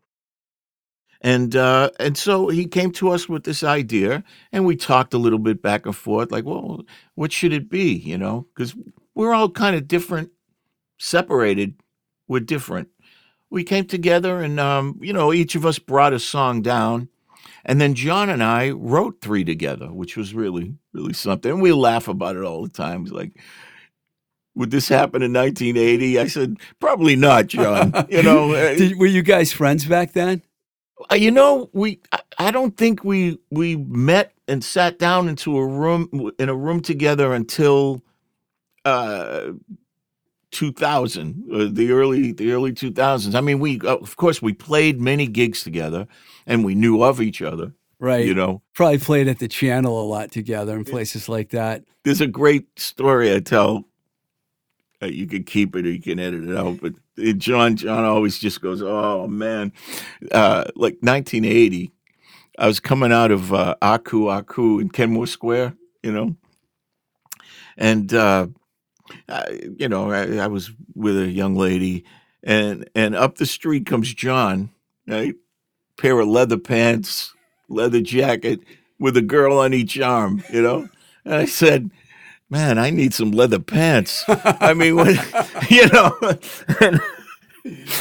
And 1.22 1.56
uh, 1.56 1.90
and 1.98 2.16
so 2.16 2.48
he 2.48 2.66
came 2.66 2.92
to 2.92 3.08
us 3.10 3.28
with 3.28 3.44
this 3.44 3.62
idea, 3.62 4.22
and 4.52 4.66
we 4.66 4.76
talked 4.76 5.14
a 5.14 5.18
little 5.18 5.38
bit 5.38 5.62
back 5.62 5.86
and 5.86 5.96
forth, 5.96 6.30
like, 6.30 6.44
well, 6.44 6.82
what 7.14 7.32
should 7.32 7.52
it 7.54 7.70
be? 7.70 7.92
You 7.94 8.18
know, 8.18 8.46
because 8.54 8.74
we're 9.14 9.32
all 9.32 9.48
kind 9.50 9.74
of 9.74 9.88
different, 9.88 10.30
separated. 10.98 11.74
We're 12.28 12.40
different. 12.40 12.88
We 13.48 13.64
came 13.64 13.86
together, 13.86 14.40
and 14.42 14.60
um, 14.60 14.98
you 15.00 15.12
know, 15.14 15.32
each 15.32 15.54
of 15.54 15.64
us 15.64 15.78
brought 15.78 16.12
a 16.12 16.18
song 16.18 16.60
down, 16.60 17.08
and 17.66 17.80
then 17.80 17.94
John 17.94 18.30
and 18.30 18.44
I 18.44 18.70
wrote 18.72 19.20
three 19.22 19.44
together, 19.44 19.88
which 19.88 20.16
was 20.16 20.34
really, 20.34 20.76
really 20.94 21.14
something. 21.14 21.52
And 21.52 21.62
we 21.62 21.72
laugh 21.72 22.08
about 22.08 22.36
it 22.36 22.44
all 22.44 22.64
the 22.64 22.70
time. 22.70 23.04
It's 23.04 23.12
like, 23.12 23.32
would 24.56 24.70
this 24.72 24.88
happen 24.88 25.22
in 25.22 25.32
1980? 25.32 26.20
I 26.20 26.28
said, 26.28 26.58
probably 26.80 27.16
not, 27.16 27.48
John. 27.48 27.94
You 28.10 28.22
know, 28.22 28.52
uh, 28.54 28.74
Did, 28.76 28.98
were 28.98 29.06
you 29.06 29.22
guys 29.22 29.52
friends 29.52 29.86
back 29.86 30.12
then? 30.14 30.42
uh, 31.10 31.16
you 31.16 31.30
know, 31.30 31.70
we 31.72 32.00
I, 32.12 32.20
I 32.38 32.50
don't 32.52 32.76
think 32.76 33.04
we 33.04 33.38
we 33.50 33.76
met 33.76 34.32
and 34.48 34.64
sat 34.64 34.98
down 34.98 35.28
into 35.28 35.58
a 35.58 35.66
room 35.66 36.32
in 36.38 36.48
a 36.50 36.54
room 36.56 36.80
together 36.82 37.32
until 37.34 38.02
uh 38.84 39.52
2000 40.56 41.44
uh, 41.52 41.68
the 41.70 41.90
early 41.92 42.32
the 42.32 42.50
early 42.52 42.72
2000s 42.72 43.34
i 43.34 43.40
mean 43.42 43.58
we 43.58 43.78
uh, 43.80 43.96
of 43.96 44.16
course 44.16 44.40
we 44.40 44.52
played 44.54 45.00
many 45.00 45.26
gigs 45.26 45.62
together 45.62 46.06
and 46.46 46.64
we 46.64 46.74
knew 46.74 47.02
of 47.02 47.20
each 47.20 47.42
other 47.42 47.72
Right. 47.98 48.26
you 48.26 48.34
know 48.34 48.62
Probably 48.74 48.98
played 48.98 49.28
at 49.28 49.38
the 49.38 49.48
channel 49.48 49.94
a 50.00 50.06
lot 50.06 50.30
together 50.30 50.74
in 50.76 50.84
places 50.84 51.28
like 51.28 51.50
that. 51.50 51.84
there's 52.04 52.20
a 52.22 52.26
great 52.26 52.66
story 52.78 53.34
I 53.34 53.40
tell. 53.40 53.84
Uh, 55.02 55.06
you 55.06 55.26
can 55.26 55.44
keep 55.44 55.76
it 55.76 55.84
or 55.86 55.90
you 55.90 56.00
can 56.00 56.18
edit 56.18 56.44
it 56.48 56.56
out, 56.56 56.80
but 56.80 56.92
uh, 57.18 57.32
John 57.36 57.76
John 57.76 58.04
always 58.04 58.38
just 58.38 58.60
goes, 58.62 58.80
"Oh 58.82 59.26
man!" 59.28 59.72
Uh, 60.32 60.64
like 60.74 60.96
1980, 61.00 61.90
I 62.58 62.66
was 62.66 62.80
coming 62.80 63.12
out 63.12 63.30
of 63.30 63.52
uh, 63.52 63.74
Aku 63.82 64.28
Aku 64.28 64.78
in 64.80 64.88
Kenmore 64.88 65.26
Square, 65.26 65.74
you 66.02 66.12
know, 66.12 66.36
and 67.76 68.12
uh, 68.14 68.46
I, 69.28 69.60
you 69.78 69.88
know 69.88 70.10
I, 70.10 70.36
I 70.38 70.46
was 70.46 70.70
with 70.94 71.18
a 71.18 71.28
young 71.28 71.54
lady, 71.56 72.04
and 72.42 72.88
and 72.94 73.14
up 73.14 73.36
the 73.36 73.46
street 73.46 73.86
comes 73.86 74.12
John, 74.14 74.70
right? 75.06 75.34
Pair 75.98 76.20
of 76.20 76.28
leather 76.28 76.58
pants, 76.58 77.32
leather 77.68 78.00
jacket, 78.00 78.60
with 78.98 79.16
a 79.16 79.22
girl 79.22 79.58
on 79.58 79.74
each 79.74 79.98
arm, 80.00 80.42
you 80.52 80.62
know. 80.62 80.88
And 81.24 81.34
I 81.34 81.44
said, 81.46 81.90
"Man, 82.50 82.78
I 82.78 82.90
need 82.90 83.14
some 83.14 83.32
leather 83.32 83.58
pants." 83.58 84.24
I 84.28 84.74
mean, 84.74 84.96
when, 84.96 85.18
you 85.70 85.88
know, 85.88 86.16
and, 86.80 87.00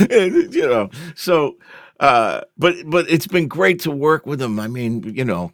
and, 0.10 0.54
you 0.54 0.68
know, 0.68 0.90
so. 1.16 1.58
Uh, 1.98 2.42
but 2.58 2.76
but 2.88 3.10
it's 3.10 3.26
been 3.26 3.48
great 3.48 3.80
to 3.80 3.90
work 3.90 4.26
with 4.26 4.42
him. 4.42 4.60
I 4.60 4.68
mean, 4.68 5.02
you 5.16 5.24
know, 5.24 5.54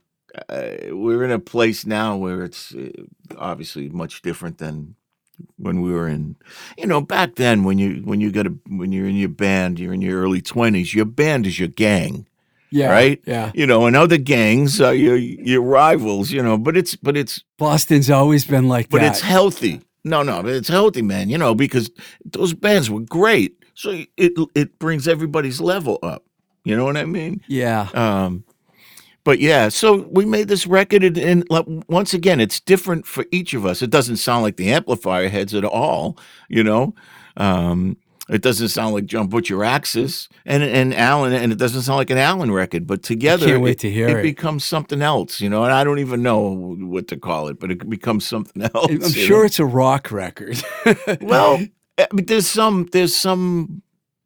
uh, 0.50 0.72
we're 0.90 1.24
in 1.24 1.32
a 1.32 1.40
place 1.40 1.86
now 1.86 2.16
where 2.18 2.44
it's 2.44 2.74
uh, 2.74 2.90
obviously 3.38 3.90
much 3.90 4.22
different 4.22 4.58
than 4.58 4.96
when 5.58 5.82
we 5.82 5.92
were 5.92 6.08
in. 6.08 6.36
You 6.78 6.88
know, 6.88 7.02
back 7.02 7.36
then 7.36 7.64
when 7.64 7.78
you 7.78 8.02
when 8.04 8.22
you 8.22 8.32
got 8.32 8.48
a 8.48 8.54
when 8.68 8.92
you're 8.92 9.08
in 9.08 9.16
your 9.16 9.30
band, 9.30 9.80
you're 9.80 9.94
in 9.94 10.02
your 10.02 10.22
early 10.22 10.42
twenties. 10.42 10.94
Your 10.94 11.06
band 11.06 11.46
is 11.48 11.60
your 11.60 11.70
gang 11.70 12.26
Yeah. 12.72 12.90
Right? 12.92 13.22
Yeah. 13.26 13.52
you 13.54 13.66
know, 13.68 13.86
and 13.86 13.96
other 13.96 14.18
gangs 14.18 14.80
are 14.82 14.94
your 14.94 15.18
your 15.18 15.62
rivals, 15.62 16.32
you 16.32 16.42
know, 16.42 16.58
but 16.58 16.78
it's 16.78 16.96
but 16.96 17.18
it's 17.18 17.44
Boston's 17.58 18.10
always 18.10 18.46
been 18.46 18.68
like 18.68 18.90
but 18.90 19.02
that. 19.02 19.12
it's 19.12 19.22
healthy. 19.22 19.82
No, 20.04 20.24
no, 20.24 20.42
but 20.42 20.54
it's 20.54 20.70
healthy, 20.70 21.02
man, 21.04 21.30
you 21.30 21.38
know, 21.38 21.54
because 21.54 21.92
those 22.26 22.54
bands 22.56 22.90
were 22.90 23.02
great. 23.02 23.54
So 23.76 24.04
it 24.18 24.34
it 24.56 24.80
brings 24.80 25.08
everybody's 25.08 25.60
level 25.62 26.00
up. 26.02 26.24
You 26.64 26.76
know 26.78 26.86
what 26.86 26.98
I 26.98 27.06
mean? 27.06 27.42
yeah. 27.48 27.90
Um 27.94 28.44
but 29.24 29.40
yeah, 29.40 29.70
so 29.70 30.08
we 30.12 30.26
made 30.26 30.48
this 30.48 30.68
record 30.68 31.04
and, 31.04 31.18
and 31.18 31.50
like, 31.50 31.66
once 31.88 32.14
again, 32.14 32.40
it's 32.40 32.60
different 32.60 33.06
for 33.06 33.26
each 33.32 33.54
of 33.54 33.66
us. 33.66 33.82
It 33.82 33.90
doesn't 33.90 34.18
sound 34.18 34.44
like 34.44 34.58
the 34.58 34.72
amplifier 34.72 35.30
heads 35.30 35.54
at 35.54 35.66
all, 35.66 36.18
you 36.50 36.64
know. 36.64 36.96
Um 37.38 37.98
it 38.30 38.42
doesn't 38.42 38.70
sound 38.70 38.94
like 38.94 39.06
John 39.08 39.28
Butcher 39.28 39.64
Axis 39.64 40.30
and 40.46 40.64
and 40.64 40.94
Alan, 40.94 41.34
and 41.34 41.52
it 41.52 41.58
doesn't 41.58 41.82
sound 41.82 41.98
like 41.98 42.10
an 42.12 42.18
Alan 42.18 42.50
record. 42.50 42.88
But 42.88 43.04
together, 43.04 43.46
can't 43.46 43.62
wait 43.62 43.72
it, 43.72 43.80
to 43.80 43.92
hear 43.92 44.08
it. 44.08 44.20
it. 44.20 44.24
becomes 44.24 44.64
something 44.64 45.02
else, 45.02 45.42
you 45.42 45.50
know. 45.50 45.66
And 45.66 45.74
I 45.74 45.84
don't 45.84 46.00
even 46.00 46.24
know 46.24 46.76
what 46.80 47.10
to 47.10 47.18
call 47.18 47.50
it, 47.50 47.60
but 47.60 47.72
it 47.72 47.90
becomes 47.90 48.26
something 48.26 48.62
else. 48.74 48.90
I'm 48.90 49.12
sure 49.12 49.40
know? 49.40 49.46
it's 49.46 49.60
a 49.60 49.66
rock 49.66 50.12
record. 50.12 50.64
Well, 51.20 51.60
I 51.98 52.08
mean, 52.14 52.26
there's 52.26 52.48
some, 52.48 52.88
there's 52.94 53.14
some, 53.14 53.82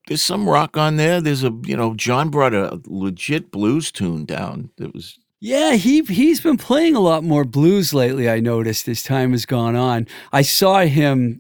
there's 0.08 0.22
some 0.22 0.48
rock 0.50 0.78
on 0.78 0.98
there. 0.98 1.22
There's 1.22 1.44
a, 1.44 1.52
you 1.66 1.76
know, 1.76 1.94
John 1.96 2.30
brought 2.30 2.54
a 2.54 2.80
legit 2.86 3.52
blues 3.52 3.92
tune 3.92 4.26
down. 4.26 4.70
That 4.78 4.94
was 4.94 5.18
Yeah, 5.40 5.74
he 5.74 6.02
he's 6.04 6.42
been 6.42 6.58
playing 6.58 6.96
a 6.96 7.00
lot 7.00 7.24
more 7.24 7.44
blues 7.44 7.94
lately. 7.94 8.30
I 8.30 8.40
noticed 8.40 8.88
as 8.88 9.04
time 9.04 9.32
has 9.32 9.46
gone 9.46 9.76
on. 9.76 10.08
I 10.32 10.42
saw 10.44 10.82
him. 10.82 11.40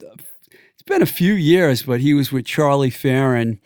It's 0.51 0.83
been 0.85 1.01
a 1.01 1.05
few 1.07 1.33
years, 1.33 1.83
but 1.83 1.99
he 2.01 2.13
was 2.13 2.31
with 2.31 2.45
Charlie 2.45 2.89
Farren. 2.91 3.59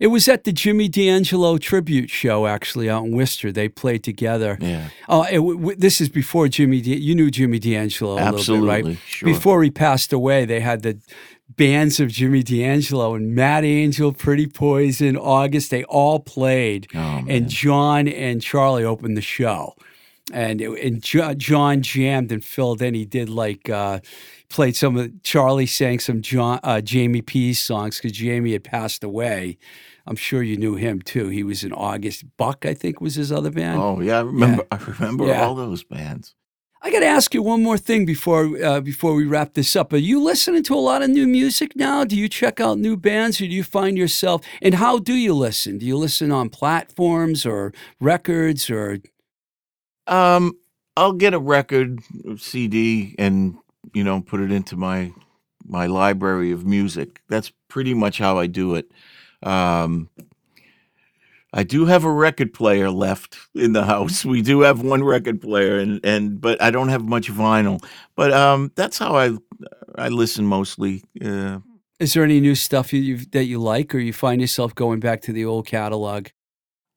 It 0.00 0.08
was 0.08 0.28
at 0.28 0.44
the 0.44 0.52
Jimmy 0.52 0.88
D'Angelo 0.88 1.58
tribute 1.58 2.08
show, 2.08 2.46
actually, 2.46 2.88
out 2.88 3.04
in 3.04 3.16
Worcester. 3.16 3.50
They 3.50 3.68
played 3.68 4.04
together. 4.04 4.56
yeah, 4.60 4.90
Oh, 5.08 5.22
it, 5.24 5.34
w- 5.38 5.58
w- 5.58 5.76
this 5.76 6.00
is 6.00 6.08
before 6.08 6.46
Jimmy. 6.46 6.80
D- 6.80 6.96
you 6.96 7.16
knew 7.16 7.32
Jimmy 7.32 7.58
D'Angelo 7.58 8.12
a 8.12 8.14
little 8.14 8.30
bit, 8.30 8.38
absolutely, 8.38 8.68
right? 8.92 8.98
sure. 9.06 9.26
Before 9.28 9.60
he 9.64 9.72
passed 9.72 10.12
away, 10.12 10.44
they 10.44 10.60
had 10.60 10.82
the 10.82 11.00
bands 11.58 12.00
of 12.00 12.08
Jimmy 12.08 12.42
D'Angelo 12.42 13.14
and 13.14 13.34
Matt 13.34 13.64
Angel, 13.64 14.12
Pretty 14.12 14.46
Poison, 14.46 15.16
August. 15.16 15.70
They 15.70 15.84
all 15.84 16.20
played 16.20 16.86
oh, 16.94 17.24
and 17.28 17.48
John 17.50 18.08
and 18.08 18.40
Charlie 18.40 18.84
opened 18.84 19.16
the 19.16 19.20
show. 19.22 19.74
And, 20.32 20.60
it, 20.60 20.70
and 20.84 21.02
Jo- 21.02 21.34
John 21.34 21.82
jammed 21.82 22.32
and 22.32 22.44
filled 22.44 22.80
in. 22.82 22.94
He 22.94 23.04
did 23.06 23.28
like 23.30 23.68
uh, 23.70 24.00
played 24.48 24.76
some 24.76 24.96
of 24.96 25.22
Charlie 25.22 25.66
sang 25.66 25.98
some 26.00 26.20
John 26.22 26.60
uh, 26.62 26.80
Jamie 26.80 27.22
P's 27.22 27.60
songs 27.60 27.96
because 27.98 28.12
Jamie 28.12 28.52
had 28.52 28.64
passed 28.64 29.02
away. 29.02 29.58
I'm 30.06 30.16
sure 30.16 30.42
you 30.42 30.56
knew 30.56 30.74
him 30.76 31.00
too. 31.02 31.28
He 31.28 31.42
was 31.42 31.64
in 31.64 31.72
August. 31.72 32.24
Buck, 32.38 32.64
I 32.66 32.72
think, 32.74 33.00
was 33.00 33.14
his 33.14 33.30
other 33.32 33.50
band. 33.50 33.80
oh 33.80 34.00
yeah, 34.00 34.18
I 34.18 34.22
remember. 34.22 34.66
I 34.70 34.76
remember 34.76 35.26
Yeah. 35.26 35.44
all 35.46 35.54
those 35.54 35.82
bands. 35.84 36.34
I 36.80 36.92
got 36.92 37.00
to 37.00 37.06
ask 37.06 37.34
you 37.34 37.42
one 37.42 37.62
more 37.62 37.76
thing 37.76 38.04
before 38.04 38.56
uh, 38.62 38.80
before 38.80 39.14
we 39.14 39.24
wrap 39.24 39.54
this 39.54 39.74
up. 39.74 39.92
Are 39.92 39.96
you 39.96 40.22
listening 40.22 40.62
to 40.64 40.74
a 40.74 40.76
lot 40.76 41.02
of 41.02 41.10
new 41.10 41.26
music 41.26 41.74
now? 41.74 42.04
Do 42.04 42.16
you 42.16 42.28
check 42.28 42.60
out 42.60 42.78
new 42.78 42.96
bands, 42.96 43.40
or 43.40 43.44
do 43.46 43.50
you 43.50 43.64
find 43.64 43.98
yourself? 43.98 44.44
And 44.62 44.74
how 44.74 44.98
do 44.98 45.14
you 45.14 45.34
listen? 45.34 45.78
Do 45.78 45.86
you 45.86 45.96
listen 45.96 46.30
on 46.30 46.50
platforms 46.50 47.44
or 47.44 47.72
records 48.00 48.70
or? 48.70 48.98
Um, 50.06 50.52
I'll 50.96 51.12
get 51.12 51.34
a 51.34 51.38
record 51.40 52.00
CD 52.36 53.16
and 53.18 53.58
you 53.92 54.04
know 54.04 54.20
put 54.20 54.40
it 54.40 54.52
into 54.52 54.76
my 54.76 55.12
my 55.66 55.86
library 55.86 56.52
of 56.52 56.64
music. 56.64 57.22
That's 57.28 57.50
pretty 57.68 57.92
much 57.92 58.18
how 58.18 58.38
I 58.38 58.46
do 58.46 58.76
it. 58.76 58.90
Um, 59.42 60.10
I 61.52 61.62
do 61.62 61.86
have 61.86 62.04
a 62.04 62.12
record 62.12 62.52
player 62.52 62.90
left 62.90 63.38
in 63.54 63.72
the 63.72 63.84
house. 63.84 64.24
We 64.24 64.42
do 64.42 64.60
have 64.60 64.82
one 64.82 65.02
record 65.04 65.40
player, 65.40 65.78
and 65.78 66.00
and 66.04 66.40
but 66.40 66.60
I 66.62 66.70
don't 66.70 66.88
have 66.88 67.04
much 67.04 67.30
vinyl. 67.30 67.82
But 68.16 68.32
um, 68.32 68.72
that's 68.74 68.98
how 68.98 69.16
I 69.16 69.36
I 69.96 70.08
listen 70.08 70.46
mostly. 70.46 71.02
Uh, 71.24 71.60
Is 72.00 72.12
there 72.14 72.24
any 72.24 72.40
new 72.40 72.54
stuff 72.54 72.92
you, 72.92 73.00
you 73.00 73.18
that 73.32 73.44
you 73.44 73.58
like, 73.60 73.94
or 73.94 73.98
you 73.98 74.12
find 74.12 74.40
yourself 74.40 74.74
going 74.74 75.00
back 75.00 75.22
to 75.22 75.32
the 75.32 75.44
old 75.44 75.66
catalog? 75.66 76.28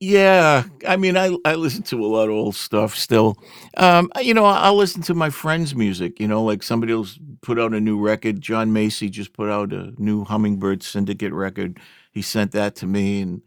yeah, 0.00 0.64
I 0.86 0.96
mean, 0.96 1.16
I 1.16 1.36
I 1.44 1.54
listen 1.54 1.84
to 1.84 2.04
a 2.04 2.08
lot 2.08 2.24
of 2.24 2.34
old 2.34 2.56
stuff 2.56 2.96
still. 2.96 3.38
Um, 3.76 4.10
you 4.20 4.34
know, 4.34 4.44
I'll 4.44 4.74
listen 4.74 5.00
to 5.02 5.14
my 5.14 5.30
friends' 5.30 5.76
music. 5.76 6.18
You 6.18 6.26
know, 6.26 6.42
like 6.42 6.64
somebody 6.64 6.92
else 6.92 7.20
put 7.40 7.56
out 7.56 7.72
a 7.72 7.80
new 7.80 8.00
record. 8.00 8.40
John 8.40 8.72
Macy 8.72 9.08
just 9.08 9.32
put 9.32 9.48
out 9.48 9.72
a 9.72 9.92
new 9.98 10.24
Hummingbird 10.24 10.82
Syndicate 10.82 11.32
record. 11.32 11.78
He 12.10 12.20
sent 12.20 12.50
that 12.50 12.74
to 12.76 12.86
me, 12.88 13.20
and 13.20 13.42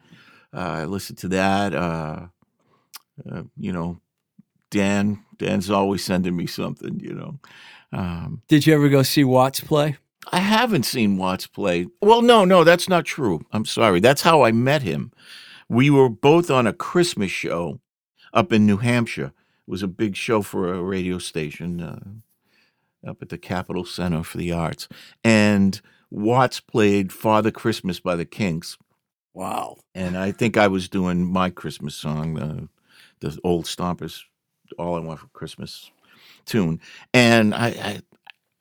I 0.56 0.86
listened 0.86 1.18
to 1.20 1.28
that. 1.30 1.76
Uh, 1.76 2.28
uh, 3.30 3.44
you 3.58 3.72
know, 3.72 4.00
Dan 4.72 5.24
Dan's 5.38 5.70
always 5.70 6.04
sending 6.04 6.36
me 6.36 6.48
something. 6.48 7.00
You 7.00 7.14
know. 7.14 7.40
Um, 7.92 8.42
Did 8.48 8.66
you 8.66 8.74
ever 8.74 8.90
go 8.90 9.04
see 9.04 9.24
Watts 9.24 9.60
play? 9.60 9.98
I 10.32 10.40
haven't 10.40 10.84
seen 10.84 11.18
Watts 11.18 11.48
play. 11.48 11.88
Well, 12.02 12.22
no, 12.22 12.46
no, 12.46 12.64
that's 12.64 12.90
not 12.90 13.06
true. 13.06 13.46
I'm 13.52 13.66
sorry. 13.66 14.00
That's 14.00 14.24
how 14.24 14.44
I 14.44 14.52
met 14.52 14.82
him. 14.82 15.12
We 15.70 15.90
were 15.90 16.10
both 16.10 16.50
on 16.50 16.68
a 16.68 16.74
Christmas 16.74 17.32
show 17.32 17.80
up 18.34 18.52
in 18.52 18.66
New 18.66 18.78
Hampshire. 18.78 19.34
It 19.68 19.72
was 19.72 19.84
a 19.84 19.88
big 19.88 20.16
show 20.16 20.42
for 20.42 20.74
a 20.74 20.82
radio 20.82 21.18
station 21.20 21.82
uh, 21.82 23.10
up 23.10 23.22
at 23.22 23.30
the 23.30 23.38
Capitol 23.38 23.86
Center 23.86 24.24
for 24.24 24.38
the 24.38 24.52
Arts. 24.52 24.88
And 25.24 25.80
Watts 26.10 26.60
played 26.60 27.14
Father 27.14 27.52
Christmas 27.52 28.00
by 28.00 28.16
the 28.16 28.26
Kinks. 28.26 28.78
Wow. 29.36 29.78
And 29.94 30.18
I 30.18 30.32
think 30.32 30.56
I 30.56 30.68
was 30.68 30.88
doing 30.88 31.26
my 31.26 31.50
Christmas 31.50 31.94
song, 31.94 32.36
the, 32.36 32.70
the 33.20 33.38
old 33.44 33.66
Stompers, 33.66 34.24
All 34.80 34.96
I 34.96 35.00
Want 35.00 35.20
for 35.20 35.28
Christmas 35.28 35.92
tune. 36.46 36.80
And 37.14 37.54
I, 37.54 37.68
I, 37.68 38.02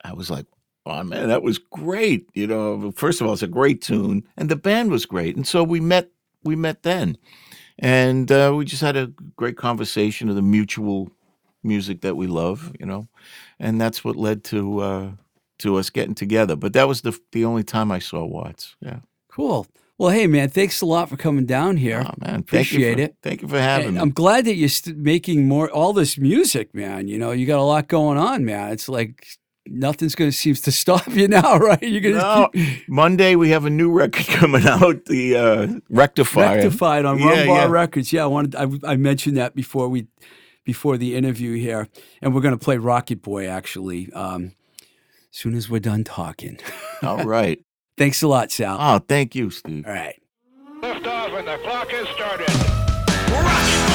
I 0.03 0.13
was 0.13 0.29
like, 0.29 0.45
oh 0.85 1.01
man, 1.03 1.29
that 1.29 1.43
was 1.43 1.57
great. 1.57 2.27
You 2.33 2.47
know, 2.47 2.91
first 2.91 3.21
of 3.21 3.27
all, 3.27 3.33
it's 3.33 3.41
a 3.41 3.47
great 3.47 3.81
tune, 3.81 4.27
and 4.37 4.49
the 4.49 4.55
band 4.57 4.91
was 4.91 5.05
great. 5.05 5.35
And 5.37 5.47
so 5.47 5.63
we 5.63 5.79
met, 5.79 6.09
we 6.43 6.55
met 6.55 6.83
then, 6.83 7.17
and 7.79 8.31
uh, 8.31 8.53
we 8.55 8.65
just 8.65 8.81
had 8.81 8.97
a 8.97 9.11
great 9.35 9.57
conversation 9.57 10.29
of 10.29 10.35
the 10.35 10.41
mutual 10.41 11.09
music 11.63 12.01
that 12.01 12.15
we 12.15 12.27
love. 12.27 12.73
You 12.79 12.85
know, 12.85 13.07
and 13.59 13.79
that's 13.79 14.03
what 14.03 14.15
led 14.15 14.43
to 14.45 14.79
uh, 14.79 15.11
to 15.59 15.77
us 15.77 15.89
getting 15.89 16.15
together. 16.15 16.55
But 16.55 16.73
that 16.73 16.87
was 16.87 17.01
the 17.01 17.17
the 17.31 17.45
only 17.45 17.63
time 17.63 17.91
I 17.91 17.99
saw 17.99 18.25
Watts. 18.25 18.75
Yeah. 18.81 18.99
Cool. 19.29 19.67
Well, 19.97 20.09
hey, 20.09 20.27
man, 20.27 20.49
thanks 20.49 20.81
a 20.81 20.85
lot 20.85 21.07
for 21.09 21.15
coming 21.15 21.45
down 21.45 21.77
here. 21.77 22.03
Oh 22.05 22.13
man, 22.19 22.43
thank 22.43 22.67
Appreciate 22.67 22.95
for, 22.97 23.01
it. 23.03 23.15
Thank 23.23 23.41
you 23.41 23.47
for 23.47 23.59
having 23.59 23.87
And 23.87 23.95
me. 23.95 24.01
I'm 24.01 24.11
glad 24.11 24.45
that 24.45 24.55
you're 24.55 24.67
st- 24.69 24.97
making 24.97 25.47
more 25.47 25.69
all 25.71 25.93
this 25.93 26.17
music, 26.17 26.73
man. 26.75 27.07
You 27.07 27.17
know, 27.17 27.31
you 27.31 27.45
got 27.45 27.59
a 27.59 27.63
lot 27.63 27.87
going 27.87 28.17
on, 28.17 28.43
man. 28.43 28.73
It's 28.73 28.89
like 28.89 29.25
nothing's 29.65 30.13
going 30.13 30.29
to 30.29 30.35
seems 30.35 30.59
to 30.67 30.71
stop 30.71 31.07
you 31.15 31.29
now, 31.29 31.57
right? 31.59 31.81
You're 31.81 32.01
going 32.01 32.15
to 32.15 32.21
No, 32.21 32.49
Monday 32.89 33.35
we 33.37 33.49
have 33.51 33.63
a 33.63 33.69
new 33.69 33.89
record 33.89 34.25
coming 34.27 34.67
out, 34.67 35.05
the 35.05 35.35
uh, 35.37 35.67
Rectifier. 35.89 36.55
rectified 36.57 37.05
on 37.05 37.17
Yeah, 37.17 37.27
Rum 37.29 37.47
Bar 37.47 37.57
yeah. 37.59 37.67
Records. 37.69 38.11
Yeah, 38.11 38.23
I 38.23 38.27
wanted 38.27 38.55
I, 38.55 38.67
I 38.91 38.95
mentioned 38.97 39.37
that 39.37 39.55
before 39.55 39.87
we 39.87 40.07
before 40.65 40.97
the 40.97 41.15
interview 41.15 41.53
here, 41.55 41.87
and 42.21 42.35
we're 42.35 42.41
going 42.41 42.57
to 42.57 42.63
play 42.63 42.77
Rocket 42.77 43.21
Boy 43.21 43.47
actually. 43.47 44.11
Um, 44.11 44.55
as 45.31 45.39
soon 45.39 45.55
as 45.55 45.69
we're 45.69 45.79
done 45.79 46.03
talking. 46.03 46.59
All 47.01 47.23
right. 47.25 47.59
Thanks 47.97 48.21
a 48.21 48.27
lot, 48.27 48.51
Sal. 48.51 48.77
Oh, 48.79 48.99
thank 48.99 49.35
you, 49.35 49.49
Steve. 49.49 49.85
All 49.87 49.93
right. 49.93 50.21
Lift 50.81 51.07
off 51.07 51.31
and 51.31 51.47
the 51.47 51.57
clock 51.63 51.89
has 51.89 52.07
started. 52.09 52.49
Rocket 53.31 53.94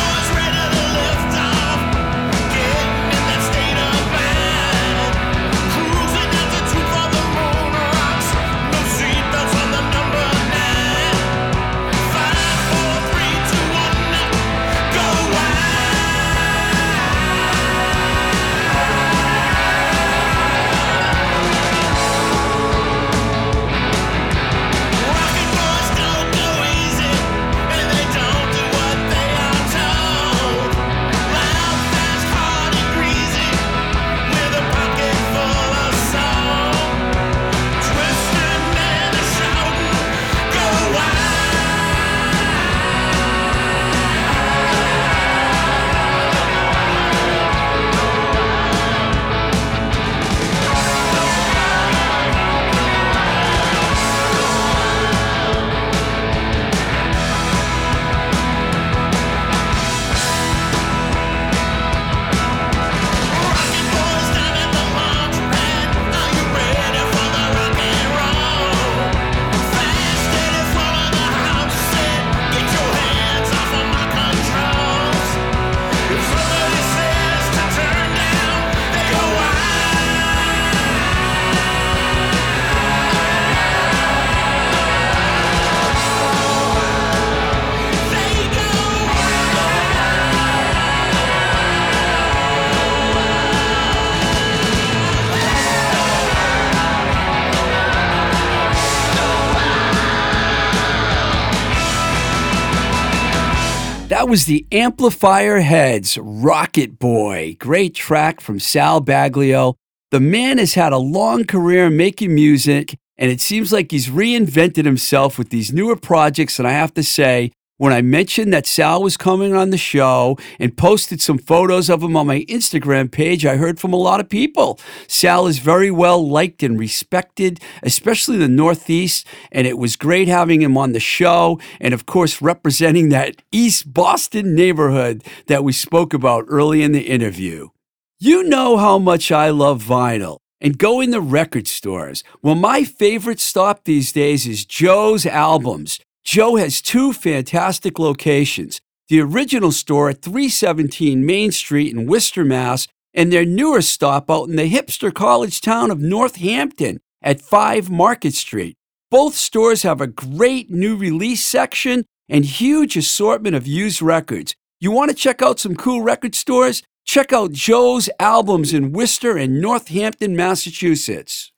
That 104.20 104.28
was 104.28 104.44
the 104.44 104.66
Amplifier 104.70 105.60
Heads 105.60 106.18
Rocket 106.20 106.98
Boy. 106.98 107.56
Great 107.58 107.94
track 107.94 108.42
from 108.42 108.60
Sal 108.60 109.00
Baglio. 109.00 109.76
The 110.10 110.20
man 110.20 110.58
has 110.58 110.74
had 110.74 110.92
a 110.92 110.98
long 110.98 111.46
career 111.46 111.88
making 111.88 112.34
music, 112.34 112.98
and 113.16 113.30
it 113.30 113.40
seems 113.40 113.72
like 113.72 113.90
he's 113.90 114.08
reinvented 114.08 114.84
himself 114.84 115.38
with 115.38 115.48
these 115.48 115.72
newer 115.72 115.96
projects. 115.96 116.58
And 116.58 116.68
I 116.68 116.72
have 116.72 116.92
to 116.94 117.02
say, 117.02 117.50
when 117.80 117.94
I 117.94 118.02
mentioned 118.02 118.52
that 118.52 118.66
Sal 118.66 119.02
was 119.02 119.16
coming 119.16 119.54
on 119.54 119.70
the 119.70 119.78
show 119.78 120.36
and 120.58 120.76
posted 120.76 121.18
some 121.22 121.38
photos 121.38 121.88
of 121.88 122.02
him 122.02 122.14
on 122.14 122.26
my 122.26 122.40
Instagram 122.40 123.10
page, 123.10 123.46
I 123.46 123.56
heard 123.56 123.80
from 123.80 123.94
a 123.94 123.96
lot 123.96 124.20
of 124.20 124.28
people. 124.28 124.78
Sal 125.08 125.46
is 125.46 125.60
very 125.60 125.90
well 125.90 126.28
liked 126.28 126.62
and 126.62 126.78
respected, 126.78 127.58
especially 127.82 128.34
in 128.34 128.42
the 128.42 128.48
Northeast, 128.48 129.26
and 129.50 129.66
it 129.66 129.78
was 129.78 129.96
great 129.96 130.28
having 130.28 130.60
him 130.60 130.76
on 130.76 130.92
the 130.92 131.00
show 131.00 131.58
and, 131.80 131.94
of 131.94 132.04
course, 132.04 132.42
representing 132.42 133.08
that 133.08 133.40
East 133.50 133.94
Boston 133.94 134.54
neighborhood 134.54 135.24
that 135.46 135.64
we 135.64 135.72
spoke 135.72 136.12
about 136.12 136.44
early 136.48 136.82
in 136.82 136.92
the 136.92 137.08
interview. 137.08 137.70
You 138.18 138.42
know 138.42 138.76
how 138.76 138.98
much 138.98 139.32
I 139.32 139.48
love 139.48 139.82
vinyl 139.82 140.36
and 140.60 140.76
going 140.76 141.12
to 141.12 141.20
record 141.22 141.66
stores. 141.66 142.24
Well, 142.42 142.56
my 142.56 142.84
favorite 142.84 143.40
stop 143.40 143.84
these 143.84 144.12
days 144.12 144.46
is 144.46 144.66
Joe's 144.66 145.24
Albums. 145.24 145.98
Joe 146.24 146.56
has 146.56 146.82
two 146.82 147.12
fantastic 147.12 147.98
locations 147.98 148.80
the 149.08 149.20
original 149.20 149.72
store 149.72 150.08
at 150.08 150.22
317 150.22 151.26
Main 151.26 151.50
Street 151.50 151.92
in 151.92 152.06
Worcester, 152.06 152.44
Mass., 152.44 152.86
and 153.12 153.32
their 153.32 153.44
newer 153.44 153.82
stop 153.82 154.30
out 154.30 154.48
in 154.48 154.54
the 154.54 154.70
hipster 154.70 155.12
college 155.12 155.60
town 155.60 155.90
of 155.90 155.98
Northampton 155.98 157.00
at 157.20 157.40
5 157.40 157.90
Market 157.90 158.34
Street. 158.34 158.76
Both 159.10 159.34
stores 159.34 159.82
have 159.82 160.00
a 160.00 160.06
great 160.06 160.70
new 160.70 160.96
release 160.96 161.44
section 161.44 162.04
and 162.28 162.44
huge 162.44 162.96
assortment 162.96 163.56
of 163.56 163.66
used 163.66 164.00
records. 164.00 164.54
You 164.78 164.92
want 164.92 165.10
to 165.10 165.16
check 165.16 165.42
out 165.42 165.58
some 165.58 165.74
cool 165.74 166.02
record 166.02 166.36
stores? 166.36 166.84
Check 167.04 167.32
out 167.32 167.50
Joe's 167.50 168.08
Albums 168.20 168.72
in 168.72 168.92
Worcester 168.92 169.36
and 169.36 169.60
Northampton, 169.60 170.36
Massachusetts. 170.36 171.50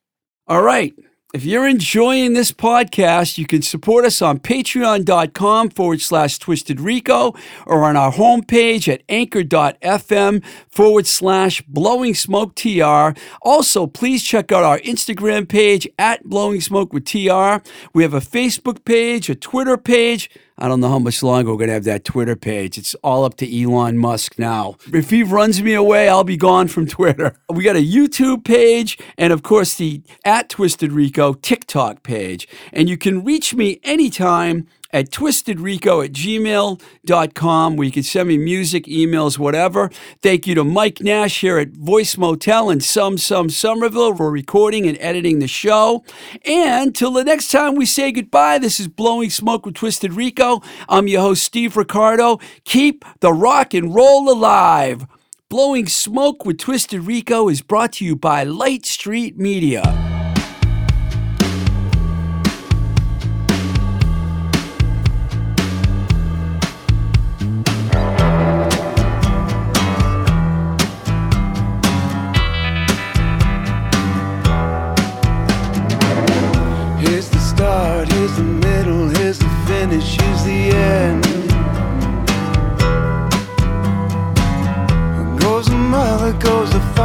All 0.46 0.62
right, 0.62 0.94
If 1.33 1.47
you're 1.47 1.66
enjoying 1.66 2.35
this 2.35 2.53
podcast, 2.53 3.39
you 3.39 3.47
can 3.47 3.62
support 3.62 4.05
us 4.05 4.20
on 4.20 4.39
patreon.com 4.39 5.70
forward 5.70 6.03
slash 6.03 6.37
twisted 6.37 6.78
rico 6.78 7.35
or 7.64 7.85
on 7.85 7.97
our 7.97 8.12
homepage 8.12 8.87
at 8.87 9.03
anchor.fm 9.09 10.45
forward 10.68 11.07
slash 11.07 11.62
blowing 11.62 12.12
smoke 12.12 12.55
tr. 12.55 13.18
Also, 13.41 13.87
please 13.87 14.22
check 14.22 14.53
out 14.53 14.62
our 14.62 14.78
Instagram 14.80 15.49
page 15.49 15.89
at 15.99 16.22
blowing 16.22 16.61
smoke 16.61 16.93
with 16.93 17.07
tr. 17.07 17.66
We 17.95 18.03
have 18.03 18.12
a 18.12 18.20
Facebook 18.20 18.85
page, 18.85 19.30
a 19.30 19.35
Twitter 19.35 19.78
page. 19.78 20.28
I 20.62 20.68
don't 20.68 20.78
know 20.78 20.90
how 20.90 21.00
much 21.00 21.24
longer 21.24 21.50
we're 21.50 21.56
going 21.58 21.70
to 21.70 21.74
have 21.74 21.82
that 21.84 22.04
Twitter 22.04 22.36
page. 22.36 22.78
It's 22.78 22.94
all 23.02 23.24
up 23.24 23.36
to 23.38 23.62
Elon 23.62 23.98
Musk 23.98 24.38
now. 24.38 24.76
If 24.94 25.10
he 25.10 25.24
runs 25.24 25.60
me 25.60 25.74
away, 25.74 26.08
I'll 26.08 26.22
be 26.22 26.36
gone 26.36 26.68
from 26.68 26.86
Twitter. 26.86 27.34
We 27.52 27.64
got 27.64 27.76
a 27.76 27.84
YouTube 27.84 28.44
page 28.44 28.96
and, 29.18 29.32
of 29.32 29.42
course, 29.42 29.74
the 29.74 30.02
at 30.24 30.48
Twisted 30.48 30.92
Rico 30.92 31.34
TikTok 31.34 32.02
page. 32.02 32.48
And 32.72 32.88
you 32.88 32.96
can 32.96 33.24
reach 33.24 33.54
me 33.54 33.78
anytime 33.82 34.68
at 34.93 35.11
twistedrico 35.11 36.05
at 36.05 36.12
gmail.com 36.12 37.76
where 37.76 37.84
you 37.84 37.93
can 37.93 38.03
send 38.03 38.28
me 38.28 38.38
music, 38.38 38.84
emails, 38.84 39.38
whatever. 39.38 39.90
Thank 40.20 40.47
you 40.47 40.55
to 40.55 40.64
Mike 40.64 41.01
Nash 41.01 41.40
here 41.40 41.59
at 41.59 41.70
Voice 41.70 42.16
Motel 42.16 42.70
in 42.70 42.80
Some 42.80 43.18
Some 43.18 43.49
Somerville 43.51 44.14
for 44.16 44.30
recording 44.30 44.86
and 44.86 44.99
editing 45.01 45.38
the 45.38 45.49
show. 45.49 46.05
And 46.45 46.95
till 46.95 47.12
the 47.12 47.24
next 47.24 47.51
time 47.51 47.74
we 47.74 47.86
say 47.86 48.12
goodbye, 48.12 48.59
this 48.59 48.78
is 48.78 48.88
Blowing 48.88 49.30
Smoke 49.30 49.66
with 49.66 49.74
Twisted 49.74 50.12
Rico. 50.12 50.61
I'm 50.88 51.09
your 51.09 51.22
host, 51.22 51.43
Steve 51.43 51.76
Ricardo. 51.76 52.38
Keep 52.64 53.05
the 53.20 53.32
rock 53.32 53.74
and 53.74 53.95
roll 53.95 54.30
alive. 54.30 55.07
Blowing 55.49 55.86
Smoke 55.86 56.45
with 56.47 56.59
Twisted 56.59 57.03
Rico 57.03 57.49
is 57.49 57.61
brought 57.61 57.93
to 57.95 58.05
you 58.05 58.16
by 58.16 58.43
Light 58.43 58.86
Street 58.86 59.38
Media. 59.38 60.11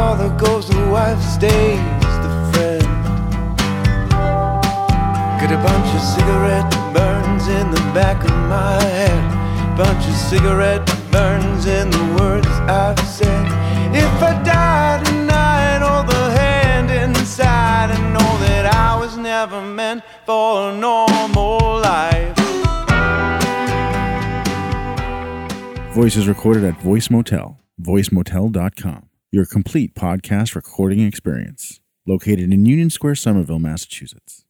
Father, 0.08 0.30
goes 0.38 0.66
the 0.70 0.86
wife, 0.88 1.20
stays 1.36 1.78
the 2.24 2.32
friend. 2.50 2.88
Got 5.40 5.52
a 5.52 5.60
bunch 5.68 5.88
of 5.96 6.02
cigarette 6.16 6.70
burns 6.96 7.46
in 7.48 7.70
the 7.70 7.82
back 7.92 8.18
of 8.24 8.36
my 8.54 8.82
head. 8.84 9.22
Bunch 9.76 10.04
of 10.06 10.14
cigarette 10.14 10.86
burns 11.12 11.66
in 11.66 11.90
the 11.90 12.04
words 12.18 12.48
I've 12.82 12.98
said. 13.00 13.44
If 14.04 14.22
I 14.30 14.32
die 14.42 15.02
tonight, 15.04 15.80
all 15.82 16.04
the 16.04 16.24
hand 16.40 16.90
inside, 16.90 17.90
and 17.90 18.14
know 18.14 18.32
that 18.46 18.64
I 18.74 18.98
was 18.98 19.18
never 19.18 19.60
meant 19.60 20.02
for 20.24 20.70
a 20.70 20.72
normal 20.74 21.80
life. 21.90 22.34
Voice 25.92 26.16
is 26.16 26.26
recorded 26.26 26.64
at 26.64 26.80
Voice 26.80 27.10
Motel, 27.10 27.60
voicemotel.com, 27.82 29.07
your 29.30 29.44
complete 29.44 29.94
podcast 29.94 30.54
recording 30.54 31.00
experience, 31.00 31.80
located 32.06 32.50
in 32.50 32.64
Union 32.64 32.88
Square, 32.88 33.16
Somerville, 33.16 33.58
Massachusetts. 33.58 34.46